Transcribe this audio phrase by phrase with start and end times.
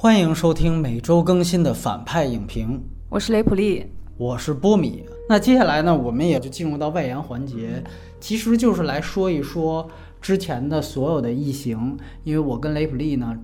[0.00, 3.84] 欢迎收听每周更新的反派影评，我是雷普利，
[4.16, 5.04] 我是波米。
[5.28, 7.82] 那接下来呢，我们也就进入到外延环节，
[8.20, 9.88] 其实就是来说一说
[10.20, 13.36] 之前的所有的异形，因为我跟雷普利呢，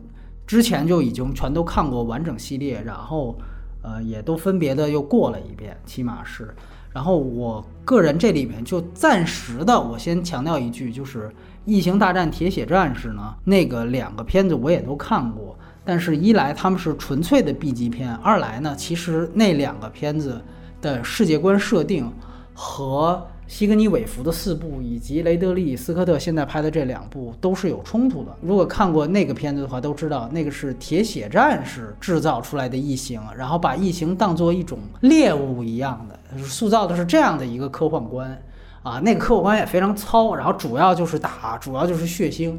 [0.46, 3.36] 之前就已经全都看过完整系列，然后
[3.82, 6.54] 呃也都分别的又过了一遍，起码是。
[6.92, 11.26] 然后我个人这里面就暂时的，我先强调一句，就是
[11.64, 15.58] 《异形大战铁血战士》呢，那个两个片子我也都看过。
[15.86, 20.40] 但是，一来他们是纯粹的 B 级片，二来呢，其实那两个片子
[20.80, 22.10] 的世界观设定
[22.54, 28.34] 和西格尼韦弗的四部以及雷德利·斯科特现在拍的这两部都是有冲突的。
[28.40, 38.42] 如果看过那个片子的话，都知道那个是铁血战士制造出来的异形，然后把异形当做一种猎物一样的，塑造的是这样的一个科幻观
[38.82, 38.98] 啊。
[39.00, 42.56] 那个科幻观也非常糙，然后主要就是打，主要就是血腥，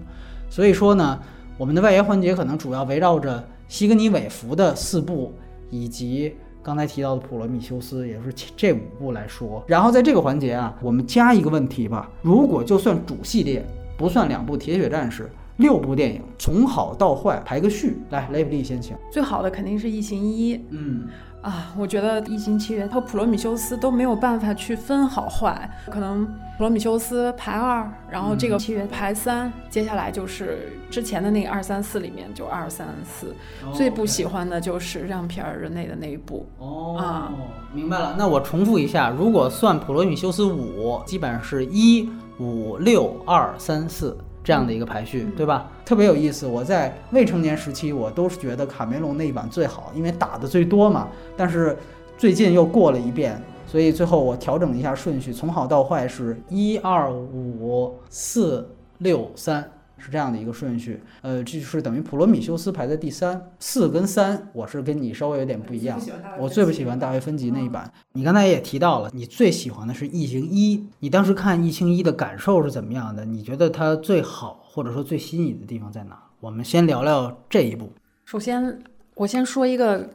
[0.47, 1.19] 所以说呢。
[1.57, 5.31] 我们的外延环节可能主要围绕着西格尼韦弗的四部，
[5.69, 9.63] 以及刚才提到的普罗米修斯，也就是这五部来说。
[9.67, 13.65] 然后在这个环节啊，我们加一个问题吧：如果就算主系列
[13.97, 18.95] 不算两部铁血战士，六部电影从好到坏排个序，来雷普利先请。
[19.09, 21.07] 最好的肯定是异形一，嗯。
[21.45, 33.35] 啊，我觉得《异形契约》和《普罗米修斯》都没有办法去分好坏，可能《普罗米修斯》排二，然后这个契约排三，接下来就是之前的那个二三四里面就二三四，
[33.75, 36.47] 最不喜欢的就是让皮尔人类的那一部。
[36.57, 37.31] 哦，啊，
[37.71, 38.15] 明白了。
[38.17, 44.17] 那我重复一下，如果算《普罗米修斯五》，基本上是一五六二三四。
[44.45, 45.71] 这样的一个排序，对吧？
[45.83, 46.45] 特别有意思。
[46.45, 51.07] 我在未成年时期，我都是觉得卡梅隆那一版最好，因为打的最多嘛。
[51.35, 51.75] 但是
[52.15, 58.69] 最近又过了一遍，所以最后我调整一下顺序，从好到坏是一二五四
[58.99, 59.67] 六三。
[59.97, 65.99] 是这样的一个顺序，呃，这就是等于普罗米修斯排在第三，四跟三，我是跟你稍微有点不一样。
[66.37, 67.91] 我最不喜欢大卫芬奇那一版。
[68.13, 73.25] 你刚才也提到了，你最喜欢的是异形一，你当时看异形一的感受是怎么样的？
[73.25, 76.21] 你觉得它最好或者说最吸引你的地方在哪？
[76.39, 77.91] 我们先聊聊这一部。
[78.25, 78.79] 首先，
[79.15, 80.09] 我先说一个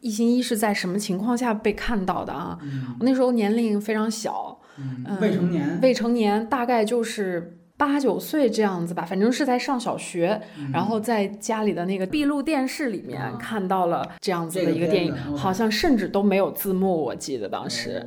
[0.00, 2.58] 异形一是在什么情况下被看到的啊？
[2.98, 7.56] 我那时候年龄非常小，嗯，未成年，未成年，大概就是。
[7.80, 10.38] 八九岁这样子吧，反正是在上小学，
[10.70, 18.06] 然后在家里的那个闭路电视里面看到了这样子的一个电影，好像甚至都没有字幕，我记得当时，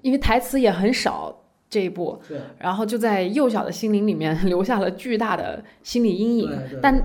[0.00, 2.18] 因为台词也很少这一部，
[2.58, 6.50] 然后就在幼小的心灵里面 留下了巨大的心理阴影。
[6.80, 6.98] 但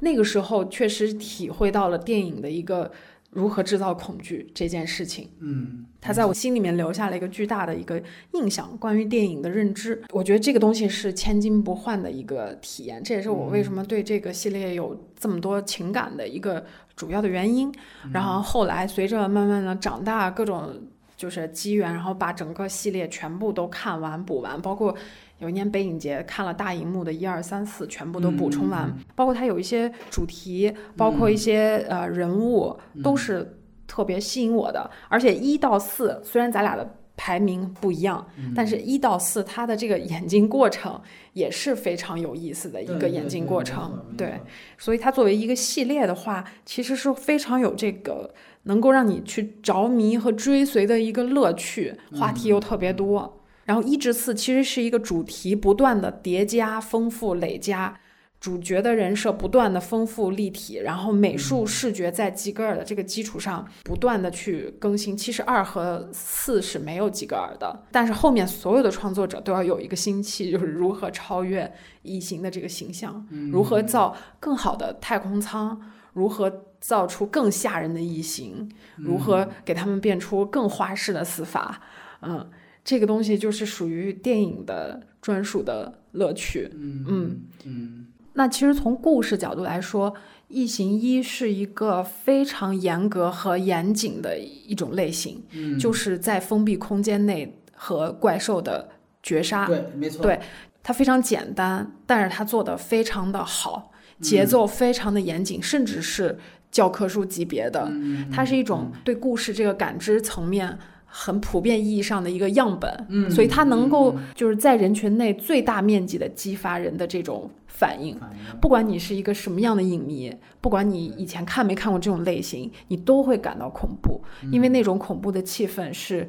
[0.00, 2.90] 那个时候确实体会到了电影的一个。
[3.30, 8.02] 如何制造恐惧这件事情，嗯，他在我心里面留下了一个巨大的一个
[8.32, 8.74] 印象。
[8.78, 13.02] 关于电影的认知，我觉得这个东西是千金不换的一个体验。
[13.02, 16.64] 这也是我为什么对这个系列有这么多情感的一个
[16.96, 17.72] 主要的原因。
[18.12, 20.74] 然后后来随着慢慢的长大，各种
[21.16, 24.96] 就是机缘，然后把整个系列全部都看完补完，包括。
[25.38, 33.56] 有一年北影节看了大荧幕的一二三四，全部都补充完，包括它有一些主题，包括一些呃人物，都是
[33.86, 34.90] 特别吸引我的。
[35.08, 41.00] 而且一到四虽然咱俩的排名不一样，但是一到四它的这个演进过程
[41.32, 44.04] 也是非常有意思的一个演进过程。
[44.16, 44.40] 对，
[44.76, 48.32] 所以它作为一个系列的话，其实是非常有这个
[48.64, 53.37] 能够让你去着迷和追随的一个乐趣，话题又特别多。
[53.68, 58.00] 然后一至四其实是一个主题不断的叠加、丰富、累加，
[58.40, 65.14] 主角的人设不断的丰富立体，然后美术视觉在吉格尔的这个基础上不断的去更新。
[65.14, 75.78] 其实二和四是没有吉格尔的，但是后面所有的创作者都要有一个心气，就是如何超越异形的这个形象，如何造更好的太空舱，
[76.14, 78.66] 如何造出更吓人的异形，
[78.96, 81.82] 如何给他们变出更花式的死法，
[82.22, 82.48] 嗯。
[82.88, 86.70] 这个东西就是属于电影的专属的乐趣。
[86.74, 90.10] 嗯嗯，那其实从故事角度来说，
[90.48, 95.44] 《异形一》是一个非常严格和严谨的一种类型，
[95.78, 98.88] 就是在封闭空间内和怪兽的
[99.22, 99.66] 绝杀。
[99.66, 100.22] 对，没错。
[100.22, 100.40] 对，
[100.82, 106.38] 它非常简单，但是它做的非常的好，节奏非常的严谨，甚至是
[106.70, 107.92] 教科书级别的。
[108.32, 110.78] 它是一种对故事这个感知层面。
[111.10, 118.14] 很普遍意义上的一个样本，嗯，所以它能够就是在人群内最大面积的激发人的这种反应。
[118.60, 124.22] 不管你是一个什么样的影迷，不管你以前看没看过这种类型，你都会感到恐怖，
[124.52, 126.28] 因为那种恐怖的气氛是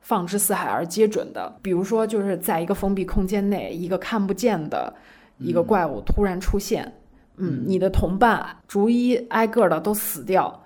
[0.00, 1.52] 放之四海而皆准的。
[1.60, 4.94] 比如说，就是在一个封闭空间内，一个看不见的
[5.38, 6.90] 一个怪物突然出现。
[7.42, 10.62] 嗯，你的同伴逐一挨个的都死掉，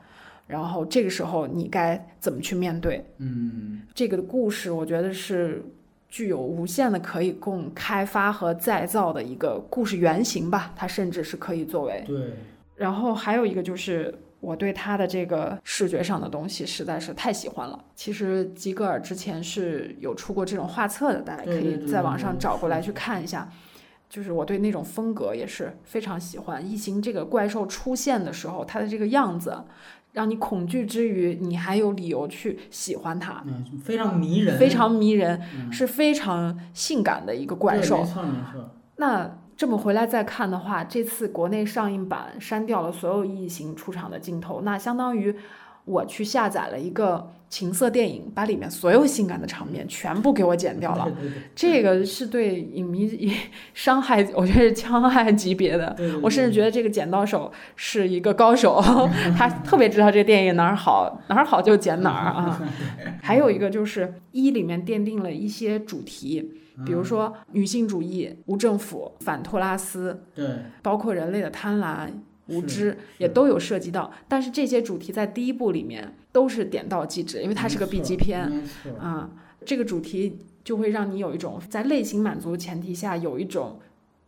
[0.47, 3.05] 然后这个时候你该怎么去面对？
[3.19, 5.63] 嗯，这个故事我觉得是
[6.09, 12.05] 具有无限的可以供开发和再造的一个故事原型吧，它甚至是可以作为。
[12.07, 12.33] 对，
[12.77, 14.15] 然后还有一个就是。
[14.41, 17.83] 我对他的这个视觉上的东西实在是太喜欢了。
[17.95, 23.51] 其实吉格尔之前是有出过这种画册的，大家可以在网上找过来去看一下。
[24.07, 26.71] 就是我对那种风格也是非常喜欢。
[26.71, 29.57] 异形这个怪兽出现的时候，它的这个样子，
[30.15, 33.45] 让你恐惧之余，你还有理由去喜欢它。
[33.47, 35.39] 嗯，非常迷人，非常迷人，
[35.71, 37.99] 是非常性感的一个怪兽。
[37.99, 38.71] 没错没错。
[38.97, 39.31] 那。
[39.57, 45.33] 这么回来再看的话，这次国内上映版删掉了所有异形出场的镜头，那相当于
[45.85, 51.07] 我去下载了一个情色电影，把里面所有性感的场面全部给我剪掉了。
[51.55, 53.33] 这个是对影迷
[53.73, 55.95] 伤害，我觉得是枪害级别的。
[56.23, 58.83] 我甚至觉得这个剪刀手是一个高手，
[59.37, 62.61] 他特别知道这个电影哪儿好，哪儿好就剪哪儿啊。
[63.23, 66.61] 还有一个就是一里面奠定了一些主题。
[66.85, 70.45] 比如说女性主义、无政府、反托拉斯，对，
[70.83, 72.09] 包括人类的贪婪、
[72.47, 74.13] 无知，也都有涉及到。
[74.29, 78.63] 但是这些主题在第一部里面都是点到即止，因为它是个 B 级片，
[78.99, 79.31] 啊，
[79.65, 83.81] 这个主题就会让你有一种在类型满足前提下有一种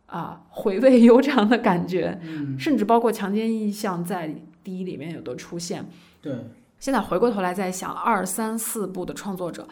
[0.06, 2.18] 啊回味悠长的感觉，
[2.58, 4.34] 甚至包括强奸意象在
[4.64, 5.86] 第一里面有的出现。
[6.22, 6.34] 对，
[6.78, 9.68] 现在回过头来再想二三四部的创作者。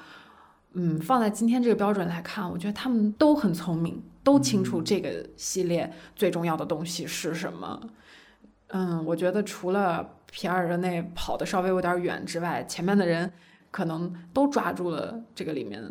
[0.77, 7.81] 嗯，放在今天这个标准来看，我觉得他们都很聪明，都清楚这个系列最重要的东西是什么。
[7.83, 7.91] 嗯，
[9.05, 13.31] 我觉得除了皮尔热内跑的稍微有点远之外，前面的人
[13.71, 15.83] 可能都抓住了这个里面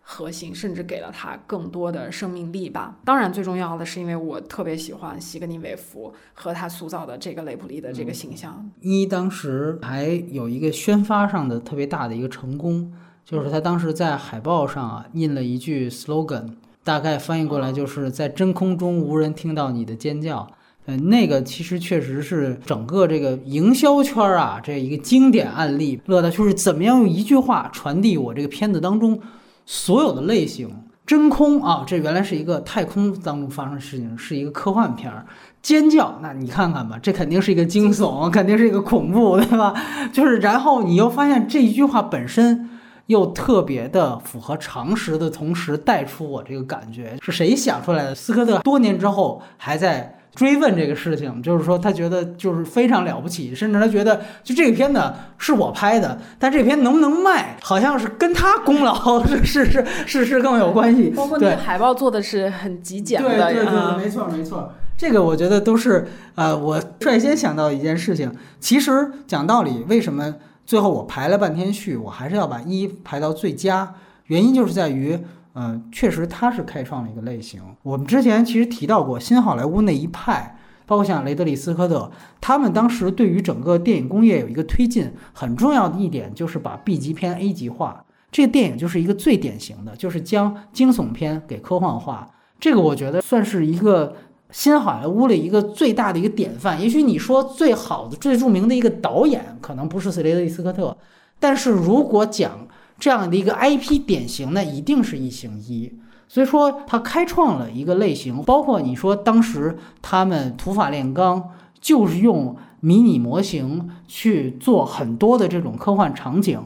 [0.00, 2.98] 核心，甚至给了他更多的生命力吧。
[3.04, 8.70] 当然，最重要的是因为我特别喜欢西格尼韦弗和他塑造的这个雷普利的这个形象。
[8.80, 12.92] 一当时还有一个宣发上的特别大的一个成功。
[13.22, 20.50] 就是他当时在海报上啊印了一句 slogan，大概翻译过来就是在真空中无人听到你的尖叫。
[20.90, 26.00] 嗯，那个其实确实是整个这个营销圈啊这一个经典案例。
[26.06, 29.20] 乐的就是怎么样用一句话传递我这个片子当中
[29.64, 30.68] 所有的类型。
[31.06, 35.24] 真空啊，这原来是一个太空当中发生的事情，是一个科幻片儿。
[35.62, 39.74] 尖叫，那你看看吧，这肯定是一个惊悚，肯定是一个恐怖，对吧？
[40.12, 42.68] 就是然后你又发现这一句话本身。
[43.06, 48.14] 又特别的符合常识的同时，带出我这个感觉是谁想出来的？
[48.14, 55.02] 斯科特多年之后还在追问这个事情，就是说他觉得就是非常了不起，甚至他觉得就这个片子
[55.38, 61.10] 是我拍的，但这片能不能卖，好像是跟他功劳是是是是是更有关系。
[61.10, 68.32] 包括那个海报做的是很极简的，对对对，没错没错，这个我觉得都是呃，我率先想到一件事情。
[68.60, 70.34] 其实讲道理，为什么？
[70.66, 73.92] 最后我排了半天序，我还是要把一排到最佳，
[74.26, 75.18] 原因就是在于，
[75.54, 77.62] 嗯，确实他是开创了一个类型。
[77.82, 80.56] 我们之前其实提到过新好莱坞那一派，
[80.86, 82.10] 包括像雷德利·斯科特，
[82.40, 88.04] 他们当时对于整个电影工业有一个推进，很重要的一点就是把 B 级片 A 级化。
[88.30, 92.30] 这个电影就是一个最典型的，就是将惊悚片给科幻化。
[92.58, 94.14] 这个我觉得算是一个。
[94.52, 100.96] 新好莱坞的一个最大的一个典范，也许你说最好的、最著名的一个导演可能不是雷德利·斯科特，
[101.38, 102.66] 但是如果讲
[103.00, 105.92] 这样的一个 IP 典型，那一定是异形一。
[106.28, 116.62] 所以说，他开创了一个类型，包括你说当时他们土法炼钢，就是用迷你模型去做很多的这种科幻场景，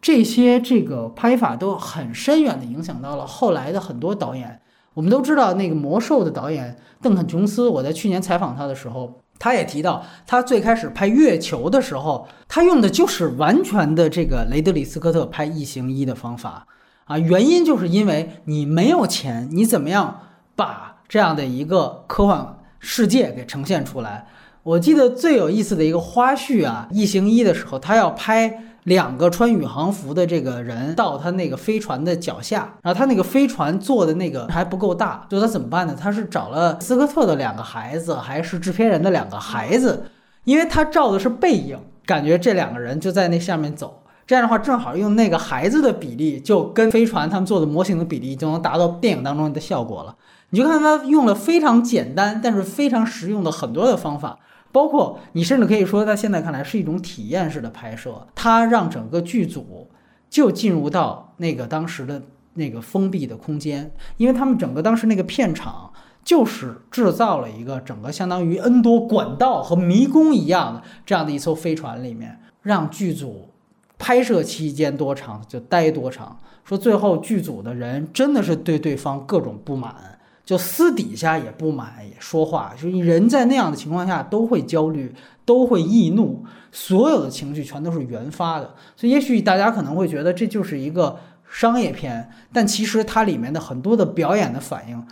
[0.00, 4.60] 这些这个拍法都很深远的影响到了后来的很多导演。
[4.94, 16.66] 我们都知道那个魔兽的导演邓肯·琼斯，我在去年采访他的时候，他也提到，他最开始拍月球的时候，他用的就是完全的这个雷德里·斯科特拍异形一的方法
[17.04, 17.18] 啊。
[17.18, 20.20] 原因就是因为你没有钱，你怎么样
[20.56, 24.26] 把这样的一个科幻世界给呈现出来？
[24.62, 28.64] 我记得最有意思的一个花絮啊，异形一的时候，他要拍。
[28.84, 35.94] 两个穿宇航服的这个人到他那个飞船的脚下，然后他那个飞船做的那个还不够大，就他怎么办呢？
[35.98, 40.06] 他是找了斯科特的两个孩子，还是制片人的两个孩子，
[40.44, 50.14] 因为他照的是背影，感觉这两个人就在那下面走，这样的话正好用那个孩子的比例，就跟飞船他们做的模型的比例就能达到电影当中的效果了。
[50.50, 54.38] 你就看他用了非常简单但是非常实用的很多的方法。
[54.70, 59.88] 包括你甚至可以说，在现在看来是一种体验式的拍摄，它让整个剧组
[60.28, 62.22] 就进入到那个当时的
[62.54, 65.92] 那个封闭的空间，因为他们整个当时那个片场
[66.24, 73.48] 就是制造了一个整个相当于 N 多管道和迷宫一样的这样的一艘飞船里面，让剧组
[73.96, 76.38] 拍摄期间多长就待多长。
[76.64, 80.17] 说最后剧组的人真的是对对方各种不满，
[80.48, 82.72] 就私底下也不满，也说话。
[82.74, 85.14] 就是人在那样的情况下都会焦虑，
[85.44, 88.74] 都会易怒，所有的情绪全都是原发的。
[88.96, 91.18] 所以也许大家可能会觉得这就是一个
[91.50, 95.06] 商业片，但其实它里面的很多的表演的反应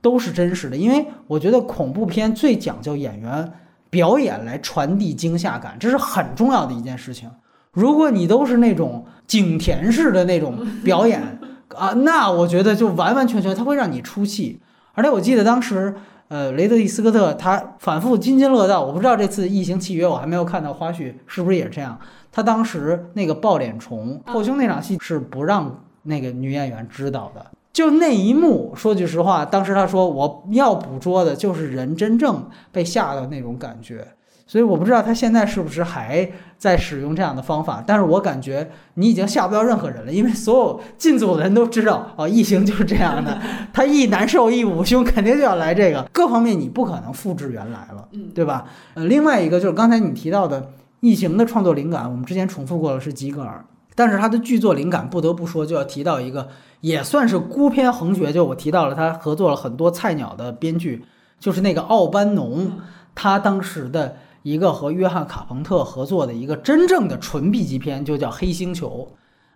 [0.00, 0.76] 都是真实的。
[0.76, 3.52] 因为我觉得恐怖片最讲究演员
[3.90, 7.30] 表演来传递惊吓感，这是很重要的一件事情。
[7.70, 11.38] 如果你都是那种景甜式的那种表演
[11.76, 14.60] 啊，那我觉得就完完全全它会让你出戏。
[14.94, 15.94] 而且我记得当时，
[16.28, 18.82] 呃，雷德利·斯科特他反复津津乐道。
[18.84, 21.98] 我不知道这次《异形契约》我还没有看到花絮，是不是也是这样？
[22.32, 27.44] 他当时那个抱脸虫后胸那场戏是不让那个女演员知道的。
[27.72, 34.06] 就那一幕，说句实话，当时他说我要捕捉的就是人真正被吓到那种感觉。
[34.46, 43.40] 所以我不知道他现在是不是还在使用这样的方法，但是我感觉你已经吓不到任何人了，因为所有进组的人都知道，哦，异形就是这样的，
[43.72, 48.66] 他一难受一捂胸，肯定就要来这个，各方面你不可能复制原来了，对吧？
[48.92, 50.70] 呃，另外一个就是刚才你提到的
[51.00, 56.48] 异形的创作灵感，我们之前重复过了是吉格尔，但是他的剧作灵感不得不说就要提到一个，
[56.82, 61.02] 也算是孤篇横绝，就我提到了他合作了很多菜鸟的编剧，
[61.40, 62.72] 就是那个奥班农，
[63.14, 64.16] 他当时的。
[64.44, 69.08] 一个和约翰卡彭特合作的一个真正的纯 B 级片，就叫《黑星球》，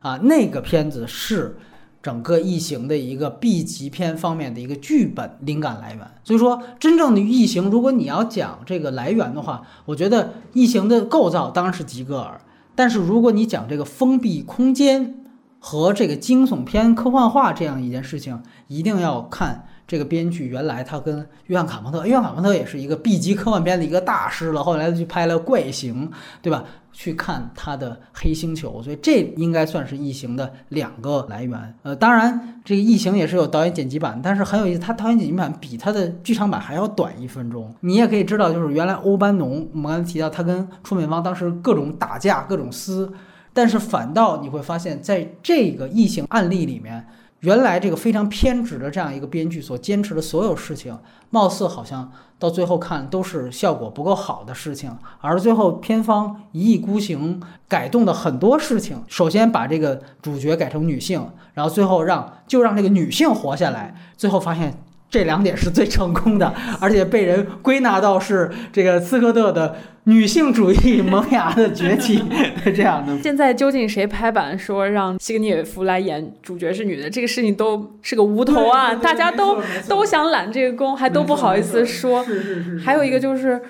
[0.08, 1.58] 啊，那个片子是
[2.02, 6.10] 整个异形的一个 B 级片方面的一个剧本灵感来源。
[6.24, 12.40] 所以说，真正的异形，如果你要讲这个来源的话，我觉得异形的构造当然是吉格尔，
[12.74, 15.22] 但是如果你讲这个封闭空间
[15.58, 19.66] 和这个惊悚片科幻化这样一件事情，一定要看。
[19.86, 24.62] 这个编剧原来他跟约翰卡蒙特，约翰卡蒙特也是一个 B 级科幻片的一个大师了。
[24.62, 26.06] 后来他去拍了《怪形》，
[26.42, 26.62] 对吧？
[26.92, 31.74] 去看他的《黑星球》，所以这应该算是异形的两个来源。
[31.84, 37.74] 呃，当然这个异形也是有导演剪辑版，但是很有意思，他导演剪辑版比他的剧场版还要短一分钟。
[37.80, 43.10] 你也可以知道，就是原来欧班农，我们刚才提到他跟出品方当时各种打架、各种撕，
[43.52, 47.06] 但是反倒你会发现在这个异形案例里面。
[47.42, 50.98] 原来这个非常偏执的这样一个编剧所坚持的所有事情，
[51.30, 54.90] 貌似好像到最后看都是效果不够好的事情，
[55.20, 64.76] 而最后片方一意孤行改动的很多事情，首先把这个主角改成女性，然后最后让就让这个女性活下来，最后发现。
[65.10, 72.22] 这两点是最成功的， 而且被人归纳到是这个斯科特的女性主义萌芽的崛起
[72.76, 73.18] 这样的。
[73.22, 82.22] 现在究竟谁拍板说让西格尼韦夫来演主角是女的，这个事情都是个无头案，大家都都想揽这个功，还都不好意思说。
[82.24, 82.78] 是是是。
[82.78, 83.60] 还有一个就是，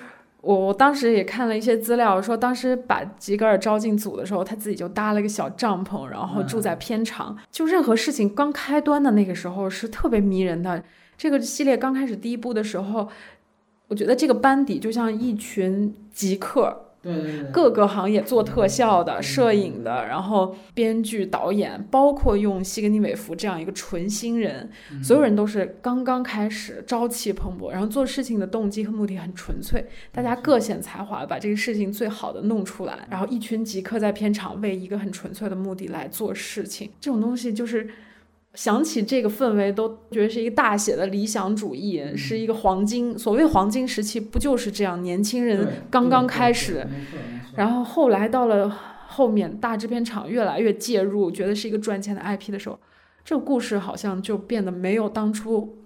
[0.41, 10.83] 我我当时也看了一些资料，说当时把吉格尔招进组的时候，他自己就搭了个小帐篷，然后住在片场，就任何事情刚开端的那个时候是特别迷人的。
[11.19, 13.09] 这个系列刚开始第一部的时候，
[13.89, 24.69] 我觉得这个班底就像一群极客，对对对，各个行业做特效的、摄影的，然后编剧、导演，包括用西格尼韦夫这样一个纯新人，
[25.03, 37.89] 所有人都是刚刚开始，朝气蓬勃，然后做事情的动机和目的很纯粹，大家各显才华，把这个事情最好的弄出来，然后一群极客在片场为一个很纯粹的目的来做事情，这种东西就是。
[38.55, 43.17] 想起这个氛围，都觉得是一个大写的理想主义，是一个黄金。
[43.17, 45.01] 所谓黄金时期，不就是这样？
[45.03, 46.85] 年轻人刚刚开始，
[47.55, 48.75] 然后后来到了
[49.07, 52.79] 后面，大制片厂越来越介入，觉得是一个赚钱的 IP 的时候，
[53.23, 55.77] 这个故事好像就变得没有当初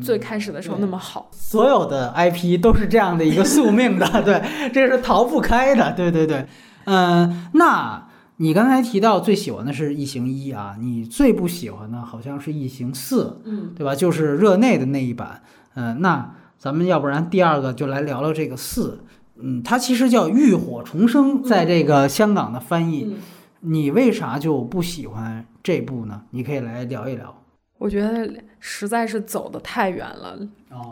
[0.00, 1.28] 最开始的时候那么好。
[1.32, 5.92] 所有的 IP 都是这样的一个宿命的， 对，这是逃不开的。
[5.92, 6.46] 对对对，
[6.84, 8.08] 嗯，那。
[8.36, 13.94] 你刚才提到最喜欢的是异形一啊，你最不喜欢的好像是异形四，嗯，对吧？
[13.94, 15.42] 就是热内的那一版，
[15.74, 19.04] 嗯，那咱们要不然第二个就来聊聊这个四，
[19.36, 23.16] 嗯，它其实叫浴火重生，在这个香港的翻译，
[23.60, 26.22] 你为啥就不喜欢这部呢？
[26.30, 27.42] 你可以来聊一聊。
[27.78, 30.38] 我觉得实在是走得太远了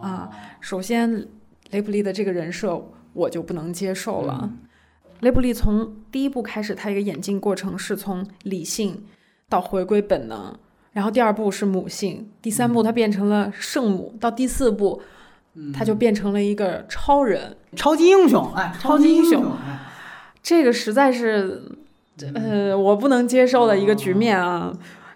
[0.03, 0.29] 啊！
[0.61, 1.29] 首先，
[1.71, 2.81] 雷普利的这个人设
[3.13, 4.53] 我就不能接受了。
[5.21, 9.05] 雷普利从第一部开始，他一个演进过程是从理性
[9.49, 10.55] 到回归本能，
[10.93, 15.03] 然后第二部是母性，第三部他变成了圣母，到第四部，
[15.75, 18.53] 他就变成了一个超人、超级英雄。
[18.55, 19.45] 哎，超级英雄，
[20.43, 21.63] 这个实在是，
[22.35, 24.73] 呃，我不能接受的一个局面啊！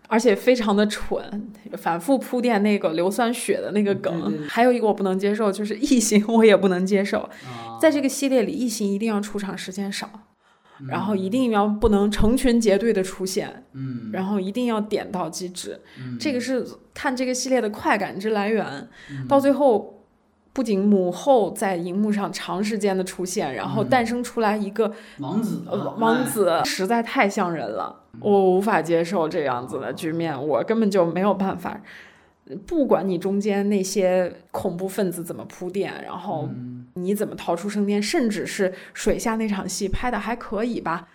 [0.06, 4.12] 而且非常的蠢，反复铺垫那个硫酸血的那个梗。
[4.20, 7.28] 对对对还有一个我不能接受，就是异形，我也不能接受。
[7.84, 10.08] 啊在这个系列里，异形一定要出场时间少，
[10.80, 15.78] 嗯然后一定要不能成群结队的出现，嗯然后一定要点到即止。
[15.98, 18.88] 嗯这个是看这个系列的快感之来源。
[19.10, 20.02] 嗯到最后，
[20.54, 25.62] 不仅母后在荧幕上长时间的出现，然后嗯诞生出来一个王子
[25.98, 31.82] 王子，实在太像人了，我无法接受这样子的局面，我根本就没有办法。
[32.66, 41.06] 不管你中间那些恐怖分子怎么铺垫，然后嗯你怎么逃出升天，甚至是水下那场戏拍的还可以吧，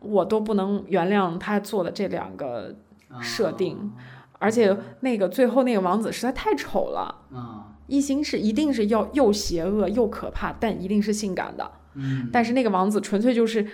[0.00, 2.74] 我都不能原谅他做的这两个
[3.08, 3.92] 啊设定，
[4.38, 7.22] 而且那个最后那个王子实在太丑了。
[7.32, 11.70] 啊一心是一定是要又邪恶又可怕，但一定是性感的。
[11.92, 13.66] 嗯但是那个王子纯粹就是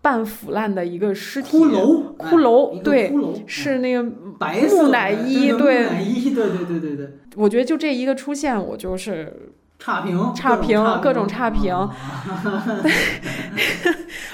[0.00, 3.12] 半腐烂的一个尸体，骷髅骷髅哎对
[3.48, 11.74] 是那个白色木乃伊对对木乃伊对对对对对我觉得就这一个出现，我就是，差评差评各各种差评。
[11.74, 11.94] 啊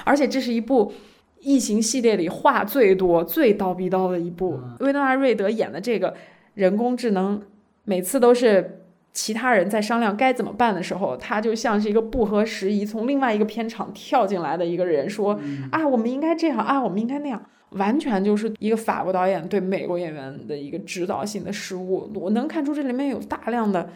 [0.03, 0.93] 而且这是一部
[1.41, 4.59] 异形系列里话最多、最叨逼叨的一部。
[4.63, 4.75] 嗯。
[4.81, 6.13] 维诺纳瑞德演的这个
[6.53, 7.41] 人工智能，
[7.83, 8.81] 每次都是
[9.13, 17.41] 其他人在商量该怎么办的时候，他就像是一个不合时宜从另外一个片场跳进来的一个人，说嗯啊，我们应该这样啊，我们应该那样。
[17.71, 23.89] 完全就是一个法国导演对美国演员的一个指导性的失误，我能看出这里面有大量的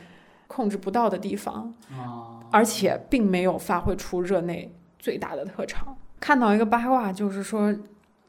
[0.50, 1.74] 控制不到的地方。
[1.92, 5.96] 啊而且并没有发挥出热内最大的特长。
[6.20, 7.72] 看到一个八卦，就是说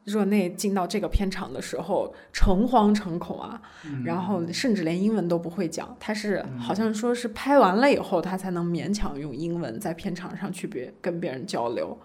[0.05, 5.97] 热内进到这个片场的时候诚惶诚恐啊，嗯然后甚至连英文都不会讲。
[5.99, 11.97] 他是好像说是拍完了以后，他才能勉强用英文在片场上去别跟别人交流。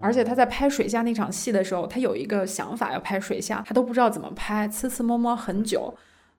[0.00, 5.94] 而且他在拍水下那场戏的时候，他有一个想法要拍水下，他都不知道怎么拍，呲呲摸摸很久。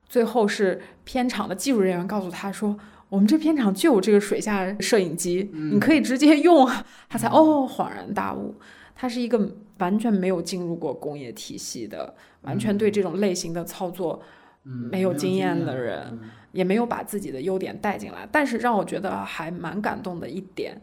[0.08, 8.54] 最后是片场的技术人员告诉他说：“我们这片场就有这个水下摄影机，你可以直接用啊。”他才哦恍然大悟，
[8.94, 14.22] 他是一个完全没有进入过工业体系的，完全对这种类型的操作
[14.64, 16.30] 嗯没有经验的人嗯。
[16.52, 18.26] 也没有把自己的优点带进来。
[18.32, 20.74] 但是让我觉得还蛮感动的一点，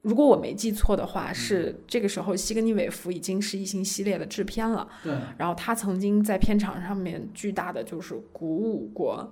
[0.00, 5.12] 如果我没记错的话，是这个时候西格尼韦弗已经是异形系列的制片了，对。
[5.36, 9.30] 然后他曾经在片场上面巨大的就是鼓舞过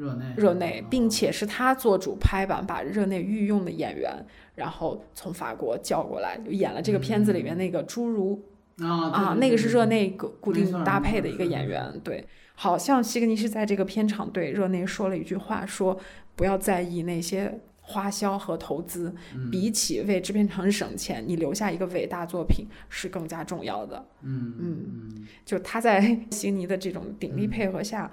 [0.00, 4.10] 热内热内，并且是他做主拍板，把热内御用的演员，
[4.54, 8.42] 然后从法国叫过来，就演了这个片子里面那个侏儒
[8.78, 15.98] 啊啊，那个是热内固固定搭配的一个演员，对，好像西格尼是在这个片场对热内说了一句话，说
[16.34, 19.50] 不要在意那些花销和投资，嗯。
[19.50, 24.06] 比起为制片厂省钱，你留下一个伟大作品是更加重要的。
[24.22, 24.86] 嗯嗯。
[24.94, 28.10] 嗯就他在 悉尼的这种鼎力配合下，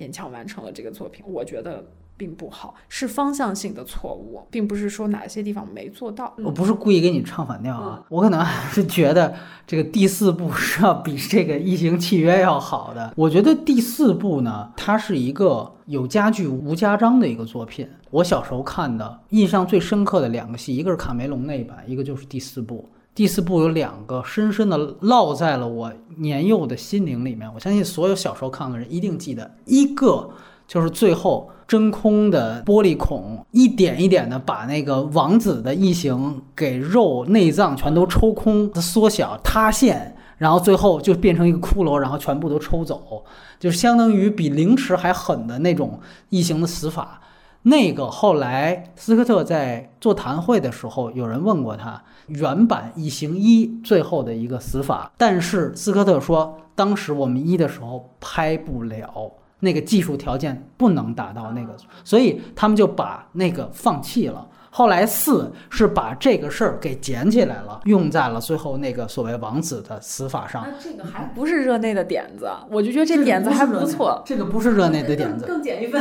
[0.00, 1.84] 勉强完成了这个作品，我觉得
[2.16, 6.34] 并不好，是方向性的错误，并不是说哪些地方没做到。
[6.42, 9.34] 我不是故意给你唱反调啊，我可能还是觉得
[9.66, 13.12] 这个第四部是要比这个《异形契约》要好的。
[13.14, 17.86] 我觉得第四部呢，它是一个有家具无家章的一个作品。
[18.10, 22.88] 我小时候看的，印象最深刻的两个戏，一个是卡梅隆那一版，一个就是第四部。
[23.14, 29.50] 第四部有两个深深的烙在了我年幼的心灵里面，我相信所有小时候看的人一定记得。
[29.66, 30.30] 一个
[30.66, 43.24] 就是最后真空的玻璃孔一点一点的把那个王子的异形给肉内脏全都抽空、缩小、塌陷，然后最后就变成一个骷髅，然后全部都抽走，
[43.58, 47.20] 就是相当于比凌迟还狠的那种异形的死法。
[47.62, 59.32] 那个后来斯科特在座谈会的时候，有人问过他原版《异形一》最后的一个死法，但是斯科特说，当时我们一的时候拍不了。
[59.62, 64.48] 那个技术条件不能达到那个，所以他们就把那个放弃了。
[64.72, 70.64] 后来四是把这个事儿给捡起来了，用在了最后那个所谓王子的死法上。
[70.64, 74.22] 那这个还不是热内的点子，我就觉得这点子还不错。
[74.24, 76.00] 这个不是热内的点子，更减一分。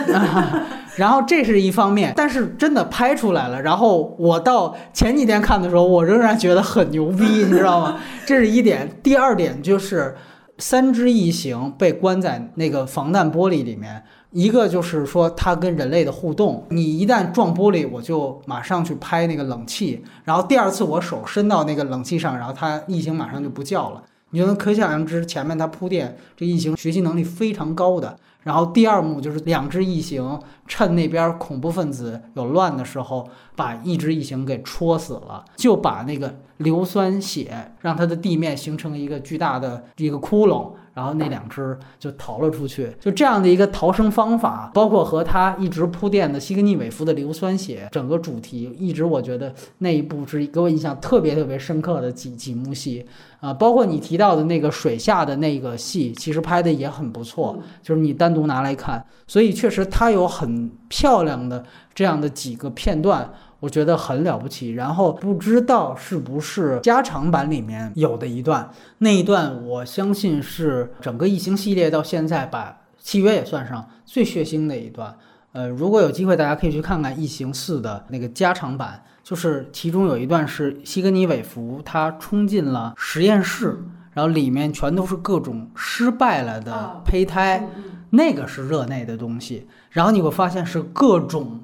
[0.97, 3.61] 然后这是一方面，但是真的拍出来了。
[3.61, 7.97] 然后我到前几天看的时候，我仍然觉得很牛逼，你知道吗？
[8.25, 8.87] 这是一点。
[9.01, 10.15] 第二点就是，
[10.59, 24.03] 三只异形被关在那个防弹玻璃里面，一个就是说它跟人类的互动，你一旦撞玻璃，我就马上去拍那个冷气，然后第二次我手伸到那个冷气上，然后它异形马上就不叫了。
[24.31, 28.15] 你就能可想而知，前面它铺垫这异形学习能力非常高的。
[28.43, 42.93] 然后第二幕就是两只异形趁那边恐怖分子有乱的时候，把一只异形给戳死了，就把那个硫酸血让它的地面形成一个巨大的一个窟窿，然然后那两只就逃了出去。
[42.99, 53.05] 就这样的一个逃生方法，包括和他一直铺垫的西格尼韦夫的硫酸血，整个主题一直我觉得那一部是给我印象特别特别深刻的几几幕戏
[53.39, 61.63] 啊，包括你提到的那个水下的那个戏，其实拍的也很不错，就是你单独拿来看，所以确实它有很漂亮的
[61.95, 63.31] 这样的几个片段。
[63.59, 68.69] 我觉得很了不起，然后不知道是不是加长版里面有的一段，
[68.99, 75.13] 那一段我相信是整个异形系列到现在把契约也算上最血腥的一段。
[75.51, 87.67] 呃，如果有机会，大家可以去看看异形四的那个加长版，就是其中有一段是西格尼韦弗他冲进了实验室，然后里面全都是各种失败了的胚胎，
[88.11, 91.59] 那个是热内的东西，然后你会发现是各种。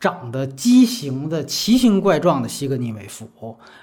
[0.00, 3.28] 长得畸形的、奇形怪状的西格尼韦弗，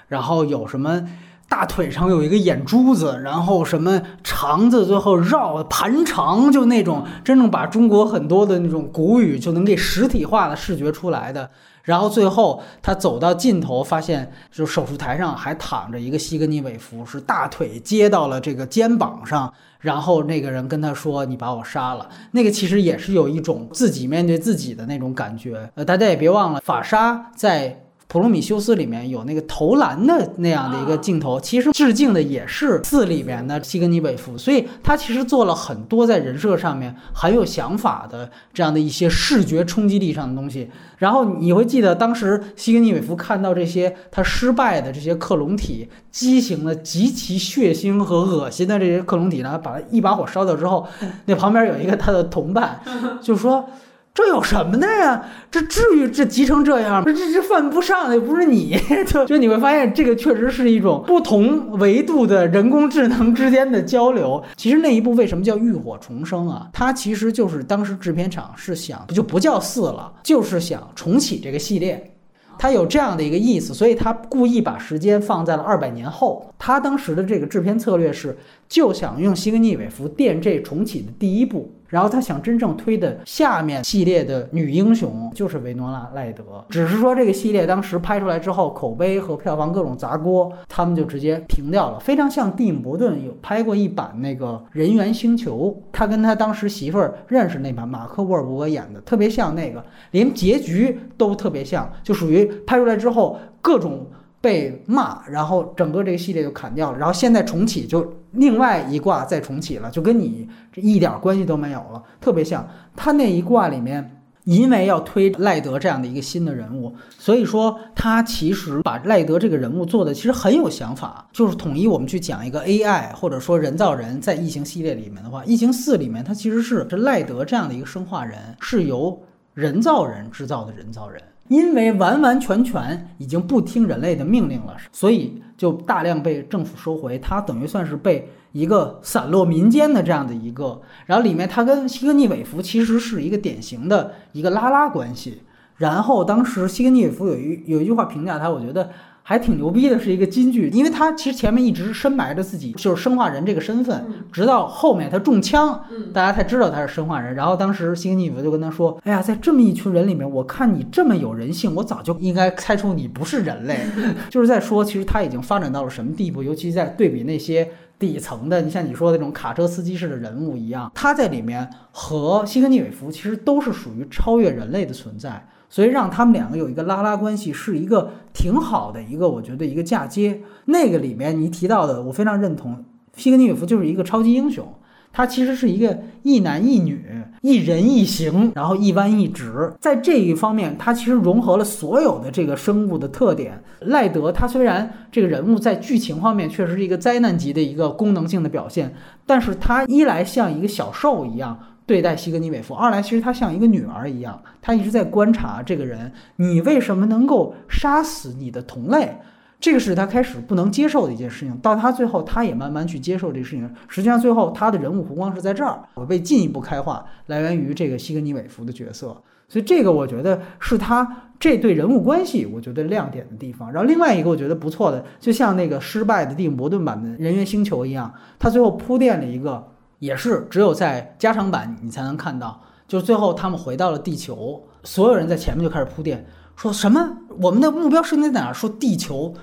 [0.08, 1.08] 然后有什么
[1.48, 11.48] 大腿上有一个眼珠子，然后什么肠子最后绕盘肠，就那种真正把中国很多的那种古语就能给实体化的视觉出来的。
[11.84, 19.54] 然后最后他走到尽头，发现就手术台上还躺着一个西格尼韦弗，是大腿接到了这个肩膀上。
[19.78, 25.70] 然后那个人跟他说：“你把我杀了。”那个其实也是有一种自己面对自己的那种感觉。
[25.74, 27.84] 呃，大家也别忘了，法沙在。
[28.08, 40.70] 普罗米修斯里面有那个投篮的那样的一个镜头，其实致敬的也是四里面的西格尼韦夫，所以他其实做了很多在人设上面很有想法的这样的一些视觉冲击力上的东西。
[40.96, 50.88] 然后你会记得当时西格尼韦夫看到这些他失败的这些克隆体，畸形的极其血腥和恶心的这些克隆体呢，把它一把火烧掉之后，
[51.26, 52.80] 那旁边有一个他的同伴
[53.20, 53.68] 就说。
[54.14, 55.24] 这有什么的呀？
[55.48, 57.04] 这至于这急成这样吗？
[57.06, 64.42] 这这犯不上的又不是你， 就就你会发现，这个确实是一种不同维度的人工智能之间的交流。
[64.56, 66.68] 其实那一部为什么叫浴火重生啊？
[66.72, 72.14] 它其实就是当时制片厂是想不就不叫四了，就是想重启这个系列。
[72.58, 76.52] 他有这样的一个意思，所以他故意把时间放在了二百年后。
[76.58, 78.36] 他当时的这个制片策略是，
[78.68, 81.72] 就想用西格尼韦弗垫这重启的第一部。
[81.88, 91.98] 然后他想真正推的下面系列的女英雄就是维诺拉赖德，只是说这个系列当时拍出来之后，口碑和票房各种砸锅，他们就直接停掉了。
[91.98, 104.06] 非常像蒂姆·伯顿有拍过一版那个人猿星球，他跟他当时媳妇儿认识那版马克·沃尔伯格演的，特别像那个，连结局都特别像，就属于拍出来之后各种。
[104.40, 129.20] 被骂，然后整个这个系列就砍掉了，然后现在重启就另外一卦再重启了，就跟你这一点关系都没有了，特别像他那一卦里面，因为要推赖德这样的一个新的人物，所以说他其实把赖德这个人物做的其实很有想法，就是统一我们去讲一个 AI 或者说人造人在异形系列里面的话，异形四里面它其实是这赖德这样的一个生化人，是由
[129.54, 131.20] 人造人制造的人造人。
[131.48, 137.18] 因为完完全全已经不听人类的命令了，所以就大量被政府收回。
[137.18, 145.42] 它等于算是被一个散落民间的这样的一个，然后里面它跟西格尼韦弗其实是一个典型的一个拉拉关系。
[145.76, 148.90] 然后当时西格尼韦弗有一有一句话评价他，我觉得。
[149.28, 155.78] 还挺牛逼的，是一个金句，因为他其实前面一直深埋着自己就是生化人这个身份，直到后面他中枪，
[156.14, 157.34] 大家才知道他是生化人。
[157.34, 163.80] 然后当时西格尼弗就跟他说：“哎呀，在这么一群人里面，我看你这么有人性，我早就应该猜出你不是人类。
[164.30, 166.42] ”就是在说，其实他已经发展到了什么地步？
[166.42, 175.46] 尤其在对比那些底层的，你像你说的那种卡车司机式的人物一样，他在里面和西格尼韦弗其实都是属于超越人类的存在。
[175.70, 180.40] 所以让他们两个有一个拉拉关系，是一个挺好的一个，我觉得一个嫁接。
[180.64, 182.84] 那个里面你提到的，我非常认同，
[183.16, 184.66] 西格尼韦夫就是一个超级英雄，
[185.12, 187.04] 他其实是一个一男一女，
[187.42, 193.62] 一人一形，然后一弯一直，在这一方面，他其实融合了所有的这个生物的特点。
[193.80, 198.94] 赖德他虽然这个人物在剧情方面确实是一个灾难级的一个功能性的表现，
[199.26, 201.58] 但是他一来像一个小兽一样。
[201.88, 209.16] 对待西格尼韦夫，二来其实他像一个女儿一样，他一直在观察这个人，你为什么能够杀死你的同类？
[209.58, 211.56] 这个是他开始不能接受的一件事情。
[211.62, 213.68] 到他最后，他也慢慢去接受这个事情。
[213.88, 219.16] 实际上，最后他的人物弧光是在这儿，我被进一步开化，来源于这个西格尼韦夫的角色。
[219.48, 223.72] 所以这个我觉得是他这对人物关系，我觉得亮点的地方。
[223.72, 229.66] 然后另外一个我觉得不错的，就像那个失败的蒂姆·伯顿版的人猿星球一样，他最后铺垫了一个。
[229.98, 238.52] 也是只有在加长版你才能看到，就是最后他们回到了地球，所有人在前面就开始铺垫，说什么我们的目标设定在哪？
[238.52, 239.34] 说地球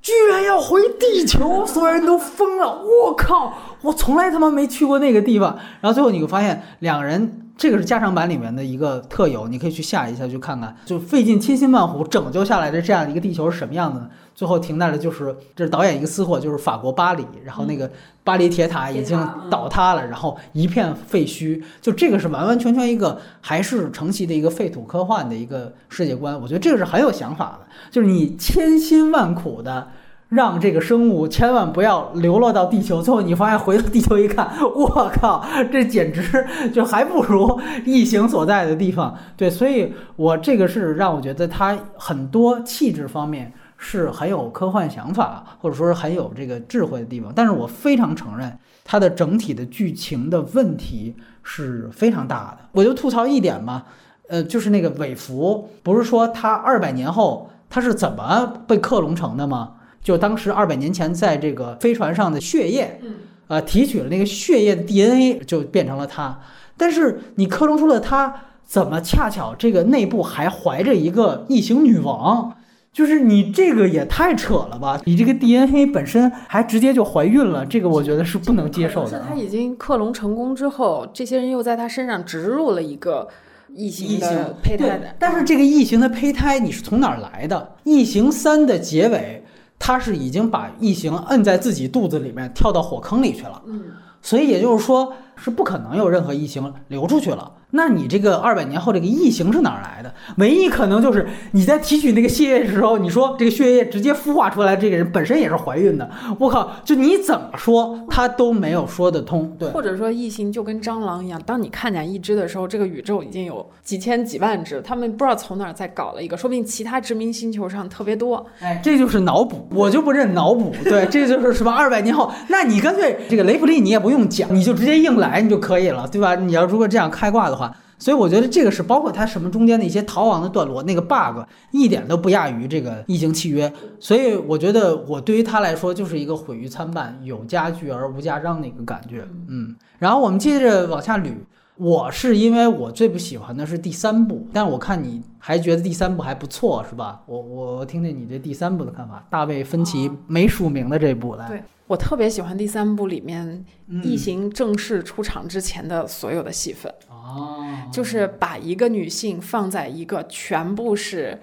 [0.00, 2.82] 居然要回地球，所有人都疯了。
[2.82, 5.58] 我靠，我从来他妈没去过那个地方。
[5.80, 7.38] 然后最后你会发现，两个人。
[7.62, 14.10] 这个是加长版里面的一个特有，你可以去下一下去看看，就费尽千辛万苦拯救下来的这样一个地球是什么样的呢？
[14.34, 17.88] 最后停在了就是这是导演一个私货，就是法国巴黎，然后那个
[18.24, 19.16] 巴黎铁塔已经
[19.48, 29.86] 倒塌了，然后一片废墟，就这个是完完全全一个还是承袭的一个废土科幻的一个世界观，我觉得这个是很有想法的，就是你千辛万苦的。
[30.32, 34.88] 让这个生物千万不要流落到地球，最后你发现回到地球一看，我
[35.20, 39.14] 靠，这简直就还不如异形所在的地方。
[39.36, 47.30] 对，所以我这个是让我觉得它很多气质方面是很有科幻想法，或者说是很有这个智慧的地方。
[47.36, 52.64] 但是我非常承认它的整体的剧情的问题是非常大的。
[52.72, 53.82] 我就吐槽一点嘛，
[54.30, 59.72] 呃，就是那个韦弗，不是说他二百年后他是怎么被克隆成的吗？
[60.02, 63.14] 就当时二百年前在这个飞船上的血液，嗯，
[63.48, 66.40] 呃，提取了那个血液的 DNA，就变成了他。
[66.76, 68.34] 但是你克隆出了他，
[68.64, 72.56] 怎么恰巧这个内部还怀着一个异形女王？
[72.92, 75.00] 就是你这个也太扯了吧！
[75.06, 79.08] 你这个 DNA 本身还直接就怀孕了，这个我觉得是不能接受的。
[79.08, 83.26] 是他已经克隆成功之后，这些人又在他身上植入了一个
[83.74, 85.14] 异形的胚胎的。
[85.18, 87.76] 但是这个异形的胚胎你是从哪儿来的？
[87.84, 89.41] 异形三的结尾。
[89.84, 93.60] 他是已经把异形摁在自己肚子里面，跳到火坑里去了。
[93.66, 93.82] 嗯，
[94.22, 97.50] 所以也就是说，是不可能有任何异形流出去了。
[97.74, 100.12] 那你这个二百年后这个异形是哪儿来的？
[100.36, 106.10] 唯一可能就是你在提取那个血液的时候，你说这个血液直接孵化出来，这个人本身也是怀孕的。
[106.38, 109.56] 我靠，就你怎么说他都没有说得通。
[109.58, 118.44] 对，或者说异形就跟蟑螂一样，当你看见一只的时候，这个宇宙已经有几千几万只，他们不知道从哪儿再搞了一个，说不定其他殖民星球上特别多。
[118.60, 120.74] 哎，这就是脑补，我就不认脑补。
[120.84, 126.34] 对，这就是什么二百年后，那你干脆这个雷普利你也不用讲，你就直接硬来你就可以了，对吧？
[126.34, 127.61] 你要如果这样开挂的话。
[128.02, 133.72] 所以我觉得这个是包括他什么中间的一些逃亡的段落，那个 bug 一点都不亚于这个异形契约。
[134.00, 139.24] 所以我觉得我对于他来说就是一个毁誉参半，有家具而无家章的一个感觉。
[139.46, 141.32] 嗯，然后我们接着往下捋，
[141.76, 147.22] 我是因为我最不喜欢的是第三部，但我看你还觉得第三部还不错，是吧？
[147.26, 151.46] 我我听听你对第三部的看法，大卫芬奇没署名的这部来。
[151.46, 153.64] 对我特别喜欢第三部里面
[154.02, 156.92] 异形正式出场之前的所有的戏份。
[157.32, 161.40] 哦，就是把一个女性放在一个全部是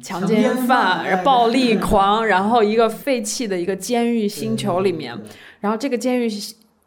[0.00, 5.18] 强奸犯、暴力狂，然后一个废弃的一个监狱星球里面，
[5.60, 6.28] 然后这个监狱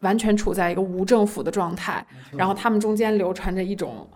[0.00, 4.08] 完全处在一个无政府的状态，然后他们中间流传着一种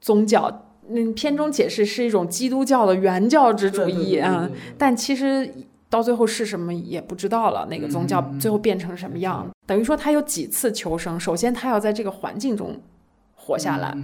[0.00, 5.52] 宗教，嗯，片中解释是一种基督教的原教旨主义啊，但其实
[5.88, 12.80] 到最后是什么也不知道了，那个宗教最后变成什么样，等于说他有几次求生，首先他要在这个环境中。
[13.44, 13.94] 活下来，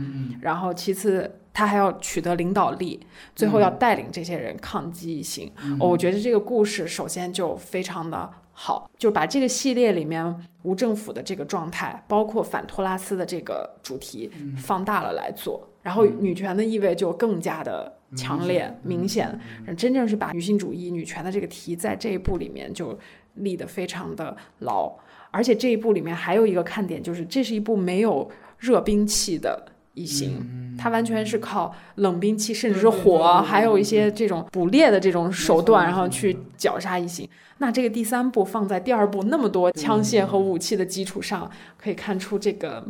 [0.43, 3.01] 然后其次他还要取得领导力，
[3.35, 5.51] 最后要带领这些人抗击异形。
[5.79, 19.41] 我觉得这个故事首先就非常的好，就把这个系列里面无政府的这个状态，包括反托拉斯的这个主题放大了来做，然后女权的意味就更加的强烈明显，
[19.77, 22.99] 真正是把女性主义、女权的这个题在这一部里面就
[23.35, 24.93] 立得非常的牢。
[25.33, 28.31] 而且这一部里面还有一个看点，就是这是一部没有。
[28.61, 37.29] 热兵器的异形，它完全是靠冷兵器，甚至是火，还有一些这种捕猎的这种手段，然后去绞杀异形。
[37.59, 42.87] 那这个第三部放在第二部那么多枪械和武器的基础上，可以看出这个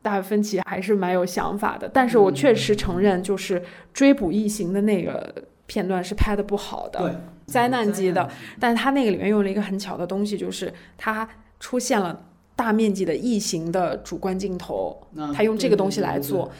[0.00, 1.88] 大卫芬奇还是蛮有想法的。
[1.88, 5.34] 但是我确实承认，就是追捕异形的那个
[5.66, 8.28] 片段是拍的不好的，灾难级的。
[8.58, 11.28] 但是他那个里面用了一个很巧的东西，就是它
[11.60, 12.24] 出现了。
[12.58, 15.00] 大面积的异形的主观镜头，
[15.32, 16.50] 他用这个东西来做，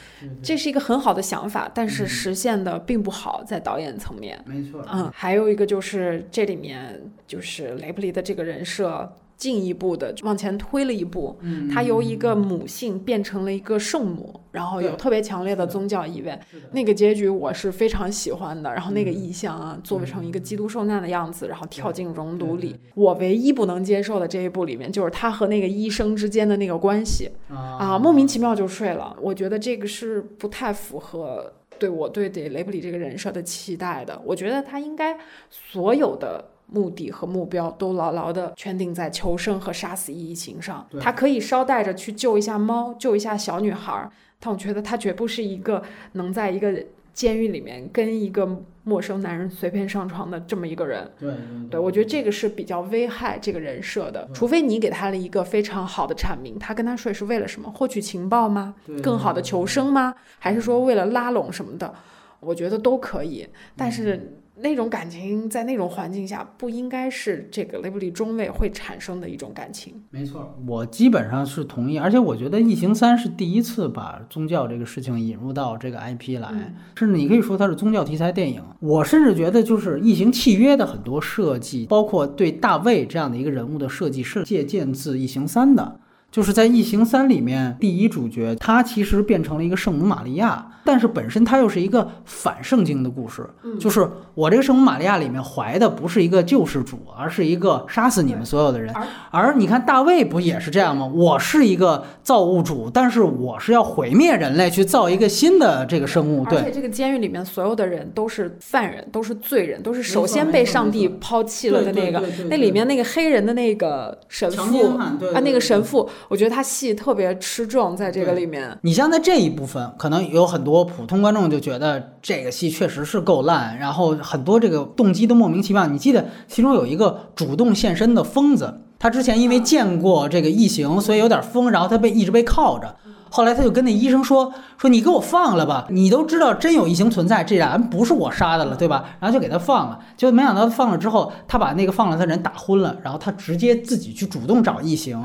[0.41, 4.41] 这是一个很好的想法，但是实现的并不好，在导演层面。
[4.45, 9.11] 没错，嗯，还有一个就是这里面就是雷布利的这个人设。
[9.39, 11.39] 进一步的往前推了一步，
[11.73, 16.37] 他由一个母性变成了一个圣母，然后有特别强烈的宗教意味。
[16.73, 18.69] 那个结局我是非常喜欢的。
[18.69, 22.75] 然后那个意象啊，做成一个基督受难的样子，然后跳进熔炉里。
[22.95, 29.15] 我唯一不能接受的这一部里面，就是他和那个医生之间的那个关系啊，莫名其妙就睡了。
[29.21, 34.21] 我觉得这个是不太符合对我对对雷布里这个人设的期待的。
[34.25, 35.17] 我觉得他应该
[35.49, 36.43] 所有的。
[36.71, 40.87] 目的和目标都牢牢地圈定在求生和杀死异形上。
[40.99, 45.81] 他可以捎带着去救一下猫，救一下小女孩，但我觉得他绝不是一个
[46.13, 46.73] 能在一个
[47.13, 48.47] 监狱里面跟一个
[48.83, 51.11] 陌生男人随便上床的这么一个人。
[51.19, 51.33] 对
[51.71, 57.69] 对，我觉得这个是比较危害这个人设的，除非你给他了一个非常好的阐明，他跟他睡是为了什么？
[57.71, 58.75] 获取情报吗？
[59.03, 60.13] 更好的求生吗？
[60.37, 61.93] 还是说为了拉拢什么的？
[62.39, 64.38] 我觉得都可以，但是。
[64.61, 69.93] 那种感情在那种环境下不应该是这个雷布利中尉会产生的一种感情。
[70.09, 78.61] 没错，我基本上是同意，而且我觉得《异形三》是第一次把宗教这个事情引入到这个 IP 来，甚至你可以说它是宗教题材电影。
[78.79, 85.99] 我甚至觉得，就是《异形契约》的很多设计，包括对大卫这样的一个人物的设计，是借鉴自《异形三》的。
[86.31, 93.43] 就是在《异形三》里面，第一主角他其实变成了一个圣母玛利亚，但是本身他又是一个反圣经的故事。
[93.79, 98.93] 就是我这个圣母玛利亚里面怀的不是一个救世主，而是一个杀死你们所有的人。
[99.31, 101.05] 而你看大卫不也是这样吗？
[101.07, 106.45] 我是一个造物主，但是我是要毁灭人类，去造一个新的这个生物。
[106.45, 112.21] 对，而且这个监狱里面所有的人都是犯人，都是罪人，都是首先被上帝抛弃了的那个。
[112.51, 116.07] 那里面那个黑人的那个神父啊，那个神父。
[116.27, 118.77] 我觉得他戏特别吃重，在这个里面。
[118.81, 125.87] 你像在这一部分，可能有很多普通观众就觉得这个戏确实是够烂，然后很多这个动机都莫名其妙。
[125.87, 132.95] 你记得其中有一个主动现身的疯子，他之前因为见过这个异形，所以有点疯，然后他被一直被铐着。
[133.29, 139.99] 后来他就跟那医生说：“说你给我放了吧，你都知道真有异形存在，这人不是我杀的了，对吧？”然后就给他放了。
[140.17, 145.21] 就没想到放了之后，他把那个放了他人打昏了，然后他直接自己去主动找异形，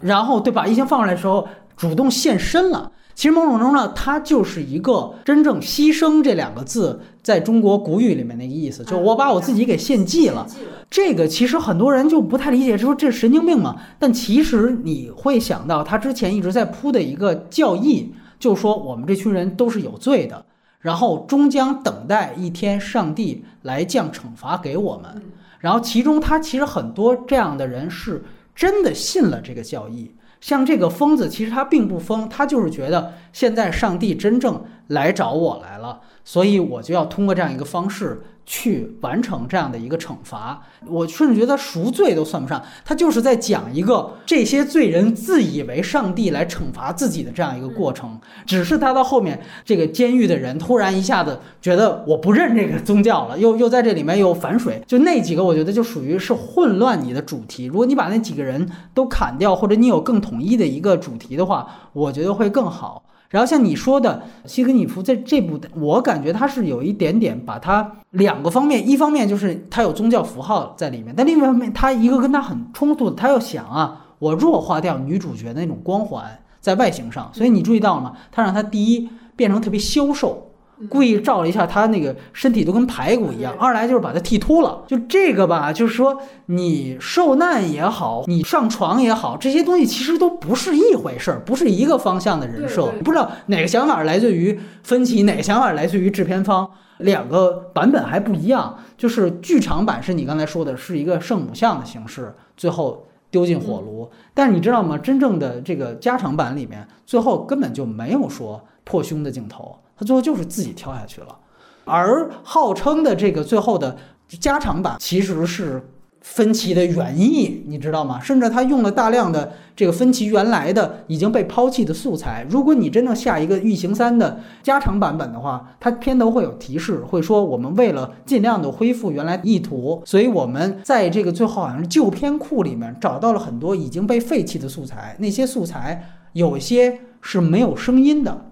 [0.00, 2.90] 然后对把异形放出来的时候主动现身了。
[3.18, 10.46] 其实某种程度上，他就是一个真正牺牲这两个字在中国古语里面那个意思，就是我把我自己给献祭了。
[10.88, 13.74] 这个其实很多人就不太理解，说这是神经病嘛？
[13.98, 20.44] 但其实你会想到，他之前一直在铺的一个教义，就是说我们这群人都是有罪的，
[20.78, 25.20] 然后终将等待一天上帝来降惩罚给我们。
[25.58, 28.22] 然后其中他其实很多这样的人是
[28.54, 30.12] 真的信了这个教义。
[30.40, 38.22] 像这个疯子，其实他并不疯，他就是觉得现在上帝真正来找我来了，所以我就要通过这样一个方式。
[38.50, 48.18] 去完成这样的一个惩罚，我甚至觉得赎罪都算不上，他就是在讲一个这些罪人自以为上帝来惩罚自己的这样一个过程。
[48.46, 57.66] 只是他到后面，这个监狱的人突然一下子觉得我不认这个宗教了，又又在这里面又反水，就那几个，我觉得就属于是混乱你的主题。
[57.66, 63.04] 如果你把那几个人都砍掉，或者你有更统一的一个主题的话，我觉得会更好。
[63.30, 76.24] 然后像你说的，西格尼夫在这部，我感觉他是有一点点把他两个方面，一方面就是他有宗教符号在里面，但另一方面，他一个跟他很冲突的，他要想啊，我弱化掉女主角的那种光环
[76.60, 78.14] 在外形上，所以你注意到了吗？
[78.32, 80.47] 他让他第一变成特别消瘦。
[80.88, 83.52] 故意照了一下他那个身体都跟排骨一样。
[83.58, 84.84] 二来就是把他剃秃了。
[84.86, 92.86] 就这个吧，就是说你受难也好，你上床也好，这些东西其实都不是一回事儿，不是一个方向的人设。
[93.04, 98.78] 不知道哪个想法来自于分歧，哪个想法来自于制片方，两个版本还不一样。
[98.96, 104.08] 就是剧场版是你刚才说的是一个圣母像的形式，最后丢进火炉。
[104.34, 104.96] 但是你知道吗？
[104.96, 109.76] 真正的这个加长版里面，最后根本就没有说破胸的镜头。
[109.98, 111.36] 他最后就是自己跳下去了，
[111.84, 113.96] 而号称的这个最后的
[114.40, 118.20] 加长版其实是分歧的原意，你知道吗？
[118.20, 122.44] 甚至他用了大量的这个分歧原来的已经被抛弃的素材。
[122.50, 138.47] 如果你真正下一个《异形三》的加长版本的话，它片头会有提示，会说我们为了尽量的恢复原来意图，所以我们在这个最后好像是旧片库里面找到了很多已经被废弃的素材，那些素材有些是没有声音的。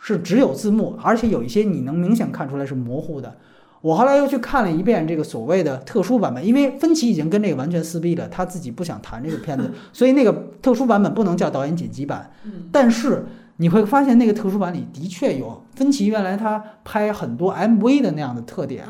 [0.00, 3.36] 是只有字幕，而且有一些你能明显看出来是模糊的。
[3.82, 12.30] 我后来又去看了一遍这个所谓的特殊版本，因为芬奇已经跟这个完全撕逼了，他自己不想谈这个片子， 所以那个特殊版本不能叫导演剪辑版。
[12.70, 13.24] 但是
[13.56, 18.86] 你会发现那个特殊版里的确有芬奇原来他拍很多 MV 的那样的特点，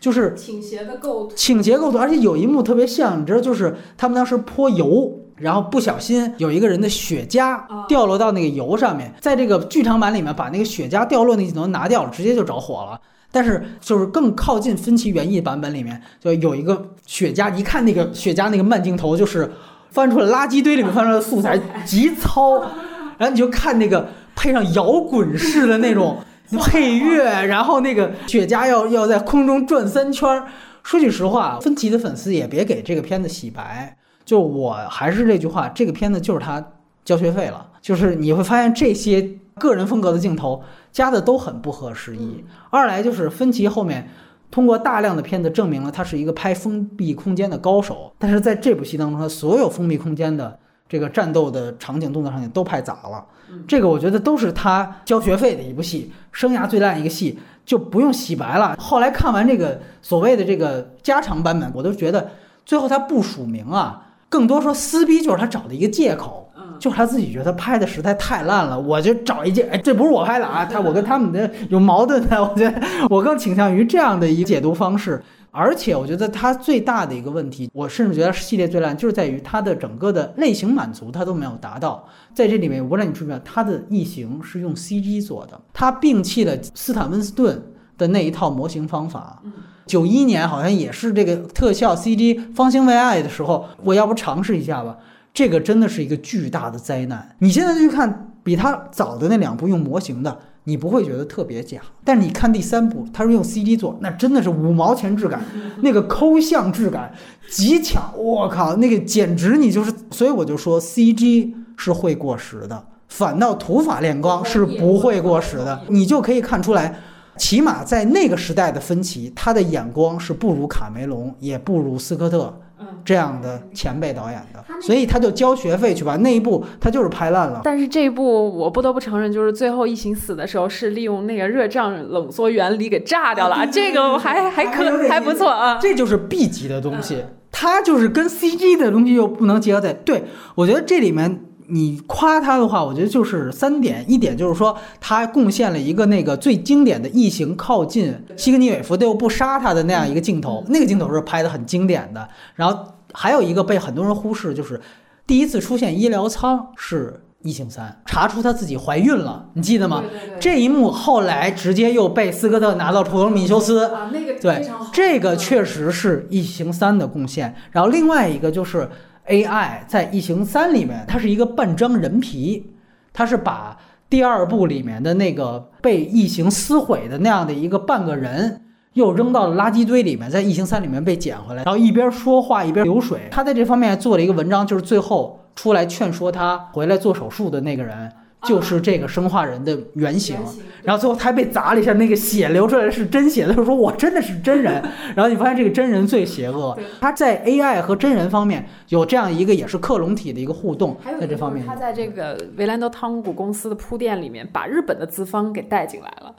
[0.00, 5.20] 就是倾斜的构图，倾斜构图，而且有一幕特别像，你知道，就是他们当时泼油。
[5.42, 13.00] 然后不小心有一个人的雪茄掉落到那个油上面，在这个剧场版里面把那个雪茄掉落那镜头拿掉了，直接就着火了。
[13.30, 19.50] 但是就是更靠近分歧原意版本里面，就有一个雪茄，一看那个雪茄那个慢镜头，就是
[19.90, 22.60] 翻出来垃圾堆里面翻出来的素材极糙，
[23.18, 26.18] 然后你就看那个配上摇滚式的那种
[26.60, 30.42] 配乐，然后那个雪茄要要在空中转三圈。
[30.82, 33.96] 说句实话，分歧的粉丝也别给这个片子洗白。
[34.24, 36.64] 就我还是这句话，这个片子就是他
[37.04, 37.68] 交学费了。
[37.80, 39.20] 就是你会发现这些
[39.54, 40.62] 个人风格的镜头
[40.92, 42.44] 加的都很不合时宜。
[42.70, 44.08] 二来就是芬奇后面
[44.50, 50.58] 通过大量的片子证明了他是一个拍封闭空间的高手，但是在这部戏当中，他所有封闭空间的
[50.88, 53.24] 这个战斗的场景、动作场景都拍砸了。
[53.66, 58.76] 这个我觉得都是他交学费的一部戏，生涯最烂一个戏，就不用洗白了。
[58.78, 62.30] 后来看完这个所谓的这个加长版本，我都觉得
[62.64, 66.38] 最后他不署名啊，更多说撕逼就是他找的一个借口。
[66.78, 75.22] 就是他自己觉得拍的实在太烂了，我就找一件，哎，这不是我拍的啊， 他我跟他们的有矛盾的，我觉得我更倾向于这样的一个解读方式。
[75.52, 82.04] 而且我觉得它最大的一个问题，我甚至觉得系列最烂，就是在于它的整个的类型满足它都没有达到。
[82.34, 87.62] 在这里面，我不知道你注意没有，它的异形是用 CG 做的，它摒弃了斯坦温斯顿
[87.96, 89.40] 的那一套模型方法。
[89.86, 94.96] 九一年好像也是这个特效 CG 方兴未艾的时候，我要不尝试一下吧？
[95.34, 97.36] 这个真的是一个巨大的灾难。
[97.38, 100.38] 你现在去看比它早的那两部用模型的。
[100.64, 105.42] 你不会觉得特别假，但是你看第三部，它是用 CG 做，那真的是五毛钱质感，
[105.80, 107.12] 那个抠像质感
[107.50, 117.00] 极强，我靠，那个简直你就是，所以我就说 CG 是会过时的，反倒土法炼钢是不会过时的，你就可以看出来，
[117.36, 122.58] 起码在那个时代的芬奇，他的眼光是不如卡梅隆，也不如斯科特。
[123.04, 126.16] 这样的前辈导演的，所以他就交学费去吧。
[126.16, 127.60] 那一部他就是拍烂了。
[127.64, 135.78] 但是这一部我不得不承认，就是最后异形死的时候是利用那个热胀冷缩原理给炸掉了，这个还 还可还不错啊。
[135.80, 139.92] 这就是 B 级的东西，它就是跟 CG 的东西又不能结合在。
[139.92, 140.24] 对
[140.56, 141.40] 我觉得这里面。
[141.72, 152.28] 你夸他的话，我觉得就是三点，一点就是说他贡献了一个那个最经典的异形靠近西格尼韦夫，但又不杀他的那样一个镜头，那个镜头是拍的很经典的。
[152.56, 152.78] 然后
[153.14, 154.78] 还有一个被很多人忽视，就是
[155.26, 160.04] 第一次出现医疗舱是异形三，查出她自己怀孕了，你记得吗？
[160.38, 167.54] 这一幕后来直接又被斯科特拿到普罗米修斯，啊那个对，这个确实是异形三的贡献。
[167.70, 168.86] 然后另外一个就是。
[169.28, 172.72] AI 在《异形三》里面，它是一个半张人皮，
[173.12, 173.76] 它是把
[174.10, 178.62] 第二部里面的那个被异形撕毁的那样的一个半个人，
[178.94, 183.28] 又扔到了垃圾堆里面，在《异形三》里面被捡回来，然后一边说话一边流水。
[183.30, 188.12] 他在这方面做了一个文章，就是最后出来劝说他回来做手术的那个人。
[188.44, 190.36] 就是这个生化人的原型，
[190.82, 194.82] 然后最后他被砸了一下，那个血流出来是真血，他就说我真的是真人。
[195.14, 206.34] 然后你发现这个真人最邪恶，他在 AI 和真人方面有这样一个也是克隆体的一个互动，在这方面，他在这个维兰德汤谷公司的铺垫里面，把日本的资方给带进来了，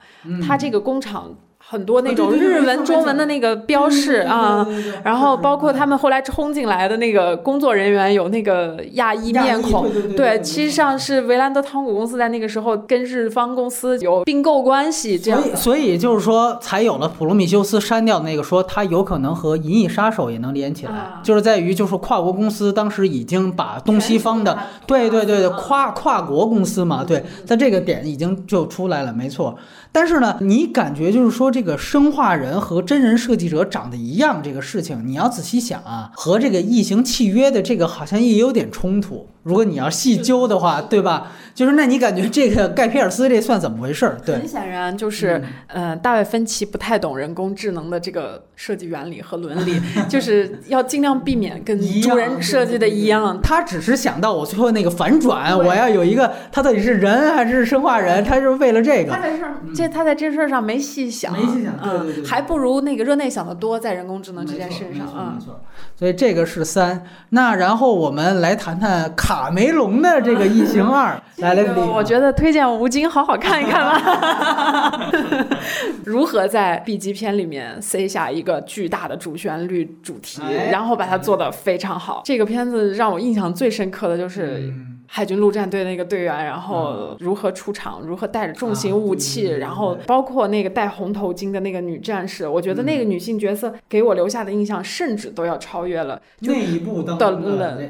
[0.45, 1.33] 他这个工厂。
[1.65, 4.67] 很多那种日文、中文的那个标识啊，
[5.03, 24.55] 然后包括他们后来冲进来的那个工作人员有那个亚裔面孔，对，其实上是维兰德汤古公司在那个时候跟日方公司有并购关系，这样，所以就是说才有了普罗米修斯删掉那个说他有可能和银翼杀手也能连起来，就是在于就是跨国公司当时已经把东西方的，
[24.85, 29.57] 对对对对，跨跨国公司嘛，对，在这个点已经就出来了，没错。
[29.95, 39.29] 但是呢，你感觉就是说，这这个生化人和真人设计者长得一样，这个事情你要仔细想啊，和这个异形契约的这个好像也有点冲突。
[39.43, 41.31] 如果你要细究的话，对吧？
[41.53, 44.17] 就是那你感觉这个盖皮尔斯这算怎么回事？
[44.25, 49.79] 对，很显然就是，呃，大卫芬奇不太懂人工智能的这个设计原理和伦理，
[50.09, 53.39] 就是要尽量避免跟主人设计的一样。
[53.43, 59.11] 他只是想到我最后那个反转，我要有一个他到底是人还是生化人，他是为了这个。
[59.11, 65.35] 他在儿，这他在这事儿上没细想，没细想，对对对，还不如那个热内想的多，在人工智能这件事上啊。
[65.37, 65.59] 没错，
[65.95, 67.03] 所以这个是三。
[67.29, 69.03] 那然后我们来谈谈。
[69.15, 75.11] 卡梅隆的这个《异形二》 来了，我觉得推荐吴京好好看一看吧。
[76.05, 80.41] 如何在 B 级片里面塞下一个巨大的主旋律主题，
[80.71, 82.21] 然后把它做得非常好？
[82.23, 84.73] 这个片子让我印象最深刻的就是。
[85.15, 97.29] 海军陆战队那个队员，然后如何出场，如何带着重型武器，然后包括那个戴红头巾的那个女战士，我觉得那个女性角色给我留下的印象，甚至都要超越了那一部的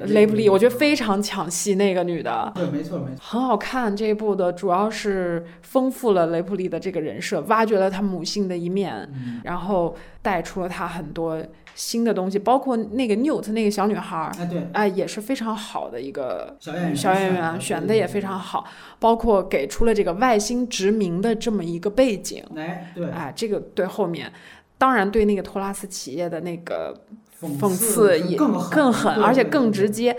[0.08, 3.96] 雷普利，我觉得非常抢戏，那个女的，对，没错，没错，很好看。
[3.96, 9.10] 这一部的主要是丰富了雷普利的这个人设，挖掘了她母性的一面，
[9.46, 11.42] 然后带出了她很多。
[11.76, 18.66] 新的东西，包括那个 Newt 那个小女孩儿，哎对，哎也是非常好的一个小演员，小演员选的也非常好，
[19.00, 24.32] 包括给出了这个外星殖民的这么一个背景，哎对，哎这个对后面，
[24.78, 27.02] 当然对那个托拉斯企业的那个
[27.42, 30.16] 讽刺也更狠，而且更直接。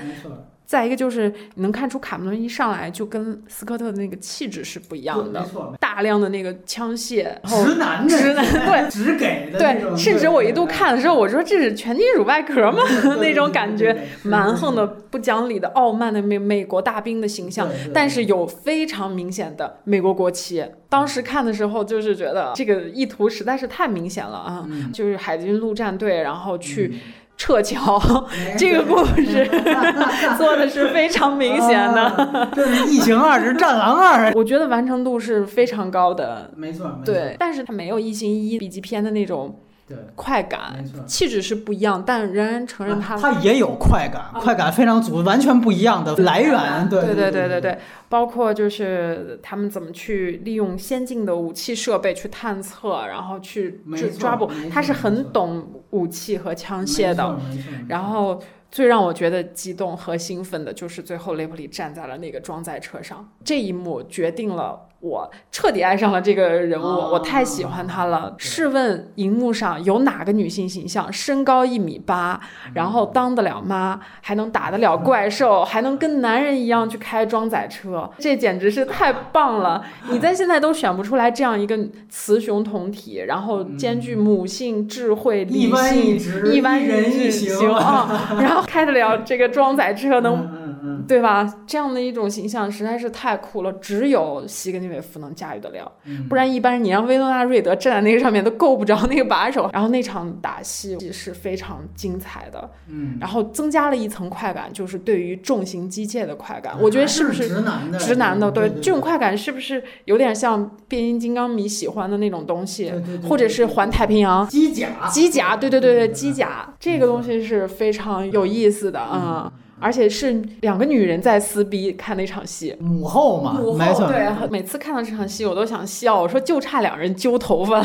[0.75, 12.83] 再一个就是你能看出卡梅伦一上来就跟斯科特的那个气质是不一样的，错，大量的那个枪械，直男的，直男对直给的，对，甚至我一度看的时候，我说这是全金属外壳吗？
[13.21, 20.65] 那种感觉，蛮横的、不讲理的、傲慢的美美国大兵的形象，但是有非常明显的美国国旗。
[20.89, 24.69] 当时看的时候，就是觉得这个意图实在是太明显了啊！
[24.93, 26.95] 就是海军陆战队，然后去
[27.37, 28.01] 撤侨，
[28.57, 29.49] 这个故事
[30.39, 32.49] 做的是非常明显的。
[32.55, 36.51] 这是《异形二》，是《战狼二》， 我觉得完成度是非常高的。
[36.57, 39.61] 没错，对，但是它没有《异形一》笔记片的那种。
[39.87, 43.19] 对，快感，气质是不一样，但仍然承认它。
[43.19, 46.89] 它也有快感，快感非常足，完全不一样的来源。
[46.89, 47.79] 对对对对对，
[48.09, 53.83] 包括就是他们怎么去利用先进的武器设备去探测，然后去
[54.19, 57.39] 抓捕，他是很懂武器和枪械的。
[57.87, 64.89] 然后最让我觉得激动和兴奋的就是最后雷普利站在了那个装载车上，这一幕决定了。
[65.05, 68.35] 我彻底爱上了这个人物，我太喜欢他了。
[68.39, 72.41] 试问，荧幕上有哪个女性形象身高一米八，
[72.73, 78.11] 然后当得了妈，还能打得了怪 兽，还能跟男人一样去开装载车？
[78.19, 79.85] 这简直是太棒了！
[80.09, 81.79] 你在现在都选不出来这样一个
[82.09, 90.64] 雌雄同体，然后兼具母性、智慧、理性、一般人一行啊， 然后开得了这个装载车，能。
[91.07, 91.63] 对吧？
[91.67, 95.91] 这样的一种形象实在是太酷了，只有西格尼韦夫能驾驭得了，
[96.29, 99.71] 不然一般人你让薇诺娜瑞德站在那个上面都够不着那个把手。
[99.73, 106.75] 然后那场打戏是非常精彩的，嗯，然后增加了一层快感，就是对于重型机械的快感。
[106.81, 107.99] 我觉得是不是直男的？
[107.99, 114.89] 直男的，对这种快感是不是有点像变形金刚迷喜欢的那种东西，对或者是环太平洋机甲？
[115.11, 119.53] 机甲，对对对对，机甲这个东西是非常有意思的啊。
[119.85, 124.09] 而且是两个女人在撕逼看那场戏，母后嘛，没错。
[124.09, 126.23] 对，每次看到这场戏，我都想笑。
[126.23, 127.83] 我说就差两人揪头发。